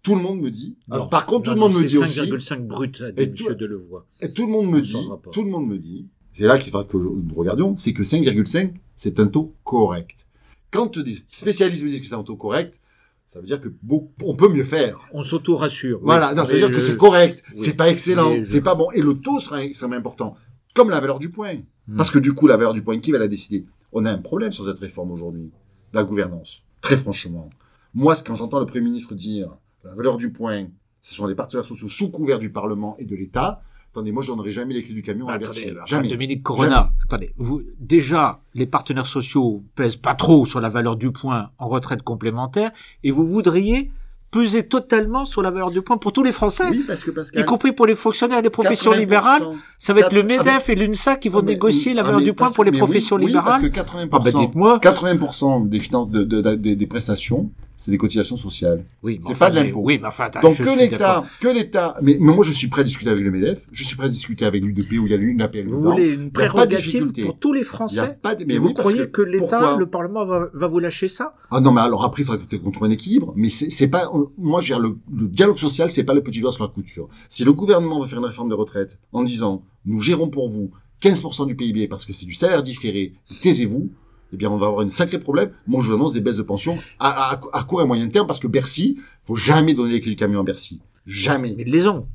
Tout 0.04 0.14
le 0.14 0.22
monde 0.22 0.40
me 0.40 0.48
dit. 0.50 0.76
Alors 0.92 1.08
par 1.10 1.26
contre, 1.26 1.50
tout 1.50 1.54
le 1.54 1.60
monde 1.60 1.74
me 1.74 1.82
dit 1.84 1.98
aussi. 1.98 2.20
5,5 2.20 2.66
brut, 2.68 3.00
a 3.00 3.10
dit 3.10 3.20
Et 3.22 3.32
tout- 3.32 3.52
Delevoye. 3.52 4.02
Et 4.20 4.32
tout 4.32 4.46
le 4.46 4.52
monde 4.52 4.70
me 4.70 4.80
dit, 4.80 4.96
tout 5.32 5.42
le 5.42 5.50
monde 5.50 5.66
me 5.68 5.76
dit, 5.76 6.06
c'est 6.32 6.44
là 6.44 6.56
qu'il 6.56 6.70
faudra 6.70 6.86
que 6.86 6.96
nous 6.96 7.34
regardions, 7.34 7.76
c'est 7.76 7.92
que 7.92 8.04
5,5, 8.04 8.74
c'est 8.96 9.18
un 9.18 9.26
taux 9.26 9.52
correct. 9.64 10.24
Quand 10.70 10.98
des 11.00 11.16
spécialistes 11.30 11.82
me 11.82 11.88
disent 11.88 12.00
que 12.00 12.06
c'est 12.06 12.14
un 12.14 12.22
taux 12.22 12.36
correct, 12.36 12.80
ça 13.26 13.40
veut 13.40 13.46
dire 13.46 13.60
que 13.60 13.68
beaucoup, 13.82 14.12
on 14.22 14.36
peut 14.36 14.48
mieux 14.48 14.62
faire. 14.64 15.00
On 15.12 15.24
s'auto-rassure. 15.24 15.98
oui. 15.98 16.04
Voilà, 16.04 16.32
non, 16.32 16.46
ça 16.46 16.52
veut 16.52 16.58
dire 16.58 16.70
que 16.70 16.80
c'est 16.80 16.96
correct, 16.96 17.42
oui. 17.48 17.54
c'est 17.56 17.74
pas 17.74 17.90
excellent, 17.90 18.34
je- 18.36 18.44
c'est 18.44 18.60
pas 18.60 18.76
bon, 18.76 18.88
et 18.92 19.00
le 19.02 19.14
taux 19.14 19.40
sera 19.40 19.64
extrêmement 19.64 19.96
important. 19.96 20.36
Comme 20.74 20.90
la 20.90 21.00
valeur 21.00 21.18
du 21.18 21.30
point. 21.30 21.56
Parce 21.96 22.10
que 22.10 22.18
du 22.18 22.34
coup, 22.34 22.46
la 22.46 22.56
valeur 22.56 22.74
du 22.74 22.82
point, 22.82 22.98
qui 22.98 23.12
va 23.12 23.18
la 23.18 23.28
décider? 23.28 23.66
On 23.92 24.04
a 24.04 24.12
un 24.12 24.18
problème 24.18 24.52
sur 24.52 24.64
cette 24.64 24.78
réforme 24.78 25.10
aujourd'hui. 25.10 25.50
La 25.92 26.04
gouvernance. 26.04 26.62
Très 26.80 26.96
franchement. 26.96 27.50
Moi, 27.94 28.14
quand 28.24 28.36
j'entends 28.36 28.60
le 28.60 28.66
Premier 28.66 28.84
ministre 28.84 29.14
dire 29.14 29.50
la 29.84 29.94
valeur 29.94 30.16
du 30.16 30.32
point, 30.32 30.66
ce 31.02 31.14
sont 31.14 31.26
les 31.26 31.34
partenaires 31.34 31.64
sociaux 31.64 31.88
sous 31.88 32.10
couvert 32.10 32.38
du 32.38 32.50
Parlement 32.50 32.96
et 32.98 33.04
de 33.04 33.16
l'État. 33.16 33.62
Attendez, 33.90 34.12
moi, 34.12 34.22
je 34.22 34.28
donnerai 34.28 34.52
jamais 34.52 34.74
les 34.74 34.84
clés 34.84 34.94
du 34.94 35.02
camion 35.02 35.26
à 35.26 35.32
Attendez, 35.32 35.72
Bercy. 35.72 35.90
Jamais. 35.92 36.08
Dominique 36.08 36.44
Corona, 36.44 36.92
attendez, 37.02 37.34
vous, 37.38 37.62
déjà, 37.80 38.40
les 38.54 38.66
partenaires 38.66 39.08
sociaux 39.08 39.64
pèsent 39.74 39.96
pas 39.96 40.14
trop 40.14 40.46
sur 40.46 40.60
la 40.60 40.68
valeur 40.68 40.94
du 40.94 41.10
point 41.10 41.50
en 41.58 41.66
retraite 41.66 42.02
complémentaire, 42.02 42.70
et 43.02 43.10
vous 43.10 43.26
voudriez 43.26 43.90
peser 44.30 44.62
totalement 44.66 45.24
sur 45.24 45.42
la 45.42 45.50
valeur 45.50 45.70
du 45.70 45.82
point 45.82 45.96
pour 45.96 46.12
tous 46.12 46.22
les 46.22 46.30
Français, 46.32 46.64
Oui, 46.70 46.84
parce 46.86 47.02
que 47.02 47.10
Pascal. 47.10 47.42
y 47.42 47.44
compris 47.44 47.72
pour 47.72 47.86
les 47.86 47.94
fonctionnaires 47.96 48.38
et 48.38 48.42
les 48.42 48.50
professions 48.50 48.92
80%, 48.92 48.98
libérales. 48.98 49.42
Ça 49.78 49.92
va 49.92 50.00
être 50.00 50.12
le 50.12 50.22
Quatre- 50.22 50.44
MEDEF 50.44 50.68
et 50.68 50.74
l'UNSA 50.76 51.16
qui 51.16 51.28
vont 51.28 51.40
Ah, 51.40 51.42
mais- 51.44 51.52
négocier 51.52 51.94
la 51.94 52.02
ah, 52.02 52.04
valeur 52.04 52.20
mais 52.20 52.26
du 52.26 52.32
point 52.32 52.50
pour 52.50 52.62
les 52.64 52.70
oui, 52.70 52.78
professions 52.78 53.16
oui, 53.16 53.26
libérales. 53.26 53.60
parce 53.60 53.60
que 53.60 53.66
80%, 53.68 54.08
Ah 54.12 54.18
bah 54.20 54.30
dites-moi. 54.46 54.78
80% 54.80 55.60
des 55.68 55.80
finances 55.80 56.10
de, 56.10 56.22
de- 56.22 56.40
de- 56.42 56.54
des, 56.54 56.76
des 56.76 56.86
prestations, 56.86 57.50
c'est 57.80 57.90
des 57.90 57.96
cotisations 57.96 58.36
sociales. 58.36 58.84
Oui, 59.02 59.18
c'est 59.22 59.30
enfin, 59.32 59.46
pas 59.46 59.50
de 59.50 59.56
l'impôt. 59.66 59.80
Oui, 59.82 59.98
mais 60.02 60.08
enfin, 60.08 60.24
attends, 60.24 60.40
Donc 60.42 60.52
je 60.54 60.62
que 60.62 60.78
l'État, 60.78 61.24
que 61.40 61.48
l'État, 61.48 61.96
mais, 62.02 62.18
mais 62.20 62.34
moi 62.34 62.44
je 62.44 62.52
suis 62.52 62.68
prêt 62.68 62.82
à 62.82 62.84
discuter 62.84 63.08
avec 63.10 63.24
le 63.24 63.30
MEDEF, 63.30 63.66
je 63.72 63.84
suis 63.84 63.96
prêt 63.96 64.04
à 64.06 64.10
discuter 64.10 64.44
avec 64.44 64.62
l'UDP 64.62 64.98
où 65.00 65.06
il 65.06 65.10
y 65.10 65.14
a 65.14 65.16
une 65.16 65.40
APL. 65.40 65.66
Vous 65.66 65.78
dedans. 65.78 65.92
voulez 65.92 66.10
une 66.10 66.30
prérogative 66.30 67.10
pour 67.22 67.38
tous 67.38 67.54
les 67.54 67.60
Il 67.60 67.62
y 67.62 67.64
a 67.64 67.68
Français 67.70 68.18
pas 68.20 68.34
de, 68.34 68.44
mais 68.44 68.58
vous 68.58 68.66
oui, 68.68 68.74
croyez 68.74 69.08
que, 69.08 69.22
l'État, 69.22 69.76
le 69.78 69.86
Parlement 69.86 70.26
va, 70.26 70.48
va 70.52 70.66
vous 70.66 70.78
lâcher 70.78 71.08
ça? 71.08 71.34
Ah 71.50 71.60
non, 71.60 71.72
mais 71.72 71.80
alors 71.80 72.04
après, 72.04 72.20
il 72.20 72.26
faudra 72.26 72.44
peut-être 72.44 72.62
qu'on 72.62 72.70
trouve 72.70 72.86
un 72.88 72.90
équilibre. 72.90 73.32
Mais 73.34 73.48
c'est 73.48 73.88
pas, 73.88 74.10
on- 74.12 74.28
moi, 74.36 74.60
je 74.60 74.74
veux 74.74 74.78
dire, 74.78 74.90
le, 74.90 74.98
le 75.16 75.28
dialogue 75.28 75.56
social, 75.58 75.90
c'est 75.90 76.04
pas 76.04 76.12
le 76.12 76.22
petit 76.22 76.40
doigt 76.40 76.52
sur 76.52 76.64
la 76.64 76.68
couture. 76.70 77.08
Si 77.30 77.44
le 77.44 77.54
gouvernement 77.54 77.98
veut 78.00 78.06
faire 78.06 78.18
une 78.18 78.26
réforme 78.26 78.50
de 78.50 78.54
retraite 78.54 78.98
en 79.12 79.24
disant, 79.24 79.64
nous 79.86 80.00
gérons 80.02 80.28
pour 80.28 80.50
vous 80.50 80.70
15% 81.02 81.46
du 81.46 81.56
PIB 81.56 81.88
parce 81.88 82.04
que 82.04 82.12
c'est 82.12 82.26
du 82.26 82.34
salaire 82.34 82.62
différé, 82.62 83.14
taisez-vous, 83.40 83.90
eh 84.32 84.36
bien, 84.36 84.50
on 84.50 84.58
va 84.58 84.66
avoir 84.68 84.84
un 84.84 84.90
sacré 84.90 85.18
problème. 85.18 85.50
Moi, 85.66 85.82
je 85.82 85.88
vous 85.88 85.94
annonce 85.94 86.12
des 86.12 86.20
baisses 86.20 86.36
de 86.36 86.42
pension 86.42 86.78
à, 86.98 87.32
à, 87.34 87.40
à 87.52 87.62
court 87.64 87.82
et 87.82 87.86
moyen 87.86 88.08
terme 88.08 88.26
parce 88.26 88.40
que 88.40 88.46
Bercy, 88.46 88.98
faut 89.24 89.36
jamais 89.36 89.74
donner 89.74 89.92
les 89.92 90.00
clés 90.00 90.12
du 90.12 90.16
camion 90.16 90.40
à 90.40 90.42
Bercy. 90.44 90.80
Jamais. 91.06 91.54
Mais 91.56 91.64
ils 91.66 91.72
les 91.72 91.86
ont. 91.86 92.06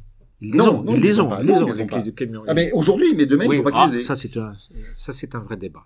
Ils 0.41 0.51
les 0.51 0.57
Non, 0.57 0.79
ont, 0.79 0.84
non, 0.84 0.93
les 0.93 1.19
ont 1.19 1.29
ils 1.41 1.45
les 1.48 1.53
ont, 1.53 1.65
les 1.65 1.88
clés 1.88 2.13
camion. 2.13 2.43
Ah, 2.48 2.53
mais 2.53 2.72
aujourd'hui, 2.74 3.13
mais 3.15 3.25
demain, 3.25 3.45
Oui, 3.48 3.55
il 3.57 3.63
faut 3.63 3.69
pas 3.69 3.86
ah, 3.86 3.89
les 3.91 4.03
ça 4.03 4.15
c'est 4.15 4.36
un, 4.38 4.53
ça 4.98 5.13
c'est 5.13 5.34
un 5.36 5.39
vrai 5.39 5.57
débat. 5.57 5.86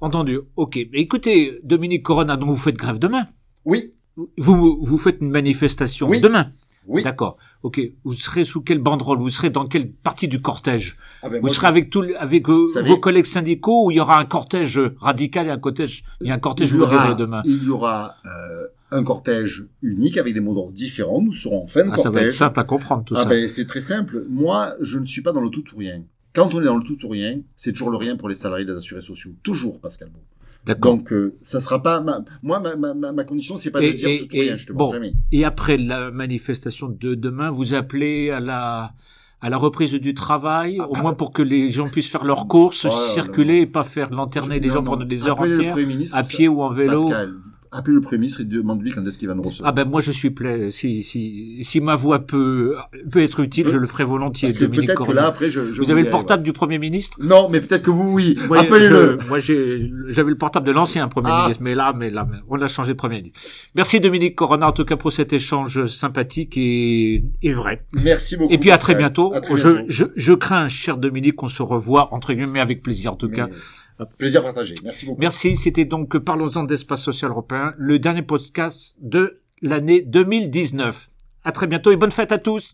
Entendu. 0.00 0.40
Ok. 0.56 0.76
Mais 0.92 1.00
écoutez, 1.00 1.60
Dominique 1.62 2.02
Corona, 2.02 2.36
donc 2.36 2.48
vous 2.50 2.56
faites 2.56 2.74
grève 2.76 2.98
demain. 2.98 3.26
Oui, 3.64 3.92
Vous, 4.36 4.84
vous 4.84 4.98
faites 4.98 5.18
une 5.20 5.30
manifestation 5.30 6.08
Oui. 6.08 6.20
demain. 6.20 6.52
oui. 6.86 7.02
D'accord. 7.02 7.36
Ok. 7.62 7.80
Vous 8.04 8.14
serez 8.14 8.44
sous 8.44 8.60
quelle 8.62 8.78
banderole? 8.80 9.18
Vous 9.18 9.30
serez 9.30 9.50
dans 9.50 9.66
quelle 9.66 9.90
partie 9.90 10.26
du 10.28 10.40
cortège? 10.40 10.96
Ah 11.22 11.28
ben, 11.28 11.40
Vous 11.40 11.48
serez 11.48 11.68
avec 11.68 11.90
tous, 11.90 12.02
les- 12.02 12.14
avec 12.16 12.48
euh, 12.48 12.68
savez- 12.68 12.88
vos 12.88 12.98
collègues 12.98 13.24
syndicaux 13.26 13.86
ou 13.86 13.90
il 13.90 13.98
y 13.98 14.00
aura 14.00 14.18
un 14.18 14.24
cortège 14.24 14.80
radical 14.98 15.46
et 15.46 15.50
un 15.50 15.58
cortège, 15.58 16.02
il 16.20 16.26
y 16.26 16.30
a 16.30 16.34
un 16.34 16.38
cortège 16.38 16.70
il 16.70 16.76
y 16.76 16.80
aura, 16.80 16.96
modéré 16.96 17.14
demain? 17.16 17.42
il 17.44 17.62
y 17.64 17.68
aura 17.70 18.16
euh, 18.26 18.66
un 18.90 19.04
cortège 19.04 19.64
unique 19.80 20.16
avec 20.18 20.34
des 20.34 20.40
mots 20.40 20.54
d'ordre 20.54 20.72
différents. 20.72 21.22
Nous 21.22 21.32
serons 21.32 21.62
en 21.62 21.66
fin 21.66 21.84
de 21.84 21.90
Ah, 21.92 21.96
ça 21.96 22.10
va 22.10 22.22
être 22.22 22.32
simple 22.32 22.58
à 22.60 22.64
comprendre 22.64 23.04
tout 23.04 23.14
ah 23.16 23.22
ça. 23.22 23.28
ben 23.28 23.48
c'est 23.48 23.66
très 23.66 23.80
simple. 23.80 24.24
Moi, 24.28 24.74
je 24.80 24.98
ne 24.98 25.04
suis 25.04 25.22
pas 25.22 25.32
dans 25.32 25.40
le 25.40 25.48
tout 25.50 25.64
ou 25.74 25.78
rien. 25.78 26.02
Quand 26.34 26.54
on 26.54 26.60
est 26.62 26.64
dans 26.64 26.76
le 26.78 26.82
tout 26.84 26.98
ou 27.04 27.08
rien, 27.10 27.40
c'est 27.56 27.72
toujours 27.72 27.90
le 27.90 27.96
rien 27.98 28.16
pour 28.16 28.28
les 28.28 28.34
salariés 28.34 28.64
des 28.66 28.72
assurés 28.72 29.02
sociaux. 29.02 29.32
Toujours, 29.42 29.80
Pascal 29.80 30.08
Beau. 30.08 30.18
D'accord. 30.64 30.96
Donc, 30.96 31.12
euh, 31.12 31.34
ça 31.42 31.60
sera 31.60 31.82
pas 31.82 32.00
ma, 32.00 32.24
moi 32.42 32.60
ma, 32.60 32.76
ma, 32.94 33.12
ma, 33.12 33.24
condition, 33.24 33.56
c'est 33.56 33.70
pas 33.72 33.80
de 33.80 33.86
Et- 33.86 33.94
dire 33.94 34.08
et- 34.08 34.18
tout 34.18 34.24
ou 34.36 34.40
rien. 34.40 34.54
et- 34.54 34.56
Je 34.56 34.66
te 34.68 34.72
bon. 34.72 34.92
jamais. 34.92 35.12
Et 35.32 35.44
après 35.44 35.76
la 35.76 36.10
manifestation 36.12 36.88
de 36.88 37.14
demain, 37.14 37.50
vous 37.50 37.74
appelez 37.74 38.30
à 38.30 38.40
la 38.40 38.92
à 39.44 39.50
la 39.50 39.56
reprise 39.56 39.90
du 39.94 40.14
travail, 40.14 40.78
au 40.88 40.94
moins 40.94 41.14
pour 41.14 41.32
que 41.32 41.42
les 41.42 41.68
gens 41.70 41.88
puissent 41.88 42.06
faire 42.08 42.22
leurs 42.24 42.46
courses, 42.46 42.86
Ah, 42.88 42.92
Oh 42.94 43.12
circuler 43.12 43.56
et 43.62 43.66
pas 43.66 43.82
faire 43.82 44.10
lanterner 44.10 44.60
les 44.60 44.68
Non, 44.68 44.74
gens 44.74 44.84
pendant 44.84 45.04
des 45.04 45.26
heures 45.26 45.40
entières, 45.40 45.76
à 45.76 46.06
ça- 46.06 46.22
pied 46.22 46.46
ou 46.46 46.62
en 46.62 46.70
vélo. 46.70 47.08
Pascal, 47.08 47.34
appelez 47.72 47.94
le 47.94 48.00
Premier 48.00 48.18
ministre 48.18 48.42
et 48.42 48.44
demande-lui 48.44 48.92
quand 48.92 49.04
est-ce 49.06 49.18
qu'il 49.18 49.28
va 49.28 49.34
nous 49.34 49.42
recevoir. 49.42 49.68
Ah 49.70 49.72
ben 49.72 49.88
moi 49.88 50.00
je 50.00 50.12
suis 50.12 50.30
prêt. 50.30 50.70
Si 50.70 51.02
si 51.02 51.58
si 51.64 51.80
ma 51.80 51.96
voix 51.96 52.20
peut 52.20 52.76
peut 53.10 53.22
être 53.22 53.40
utile, 53.40 53.68
je 53.68 53.76
le 53.78 53.86
ferai 53.86 54.04
volontiers. 54.04 54.48
Parce 54.48 54.58
que 54.58 54.64
Dominique 54.64 54.88
peut-être 54.88 55.06
que 55.06 55.12
là, 55.12 55.26
après, 55.26 55.50
je, 55.50 55.72
je 55.72 55.80
vous 55.80 55.90
avez 55.90 56.02
le 56.02 56.06
dirai, 56.06 56.10
portable 56.10 56.42
du 56.42 56.52
Premier 56.52 56.78
ministre? 56.78 57.18
Non, 57.22 57.48
mais 57.50 57.60
peut-être 57.60 57.82
que 57.82 57.90
vous, 57.90 58.12
oui. 58.12 58.38
Appelez-le. 58.56 59.18
Moi, 59.28 59.40
j'ai, 59.40 59.90
j'avais 60.08 60.30
le 60.30 60.36
portable 60.36 60.66
de 60.66 60.72
l'ancien 60.72 61.08
Premier 61.08 61.30
Ah. 61.32 61.42
ministre, 61.44 61.62
mais 61.62 61.74
là, 61.74 61.92
mais 61.96 62.10
là, 62.10 62.28
on 62.48 62.60
a 62.60 62.68
changé 62.68 62.92
de 62.92 62.98
Premier 62.98 63.16
ministre. 63.16 63.40
Merci 63.74 64.00
Dominique 64.00 64.34
Corona, 64.34 64.68
en 64.68 64.72
tout 64.72 64.84
cas, 64.84 64.96
pour 64.96 65.10
cet 65.12 65.32
échange 65.32 65.86
sympathique 65.86 66.56
et, 66.56 67.24
et 67.42 67.52
vrai. 67.52 67.84
Merci 68.02 68.36
beaucoup. 68.36 68.52
Et 68.52 68.58
puis 68.58 68.70
à 68.70 68.78
très 68.78 68.94
bientôt. 68.94 69.32
À 69.34 69.40
très 69.40 69.56
je, 69.56 69.84
je, 69.88 70.04
je 70.14 70.32
crains, 70.32 70.68
cher 70.68 70.96
Dominique, 70.98 71.36
qu'on 71.36 71.48
se 71.48 71.62
revoie, 71.62 72.12
entre 72.12 72.32
guillemets, 72.34 72.60
avec 72.60 72.82
plaisir, 72.82 73.12
en 73.12 73.16
tout 73.16 73.28
Mais, 73.28 73.36
cas. 73.36 73.48
Plaisir 74.18 74.42
partagé. 74.42 74.74
Merci 74.84 75.06
beaucoup. 75.06 75.20
Merci. 75.20 75.56
C'était 75.56 75.84
donc 75.84 76.18
Parlons-en 76.18 76.64
d'espace 76.64 77.02
social 77.02 77.30
européen, 77.30 77.74
le 77.76 77.98
dernier 77.98 78.22
podcast 78.22 78.94
de 79.00 79.40
l'année 79.60 80.02
2019. 80.02 81.10
À 81.44 81.52
très 81.52 81.66
bientôt 81.66 81.90
et 81.90 81.96
bonne 81.96 82.12
fête 82.12 82.32
à 82.32 82.38
tous. 82.38 82.70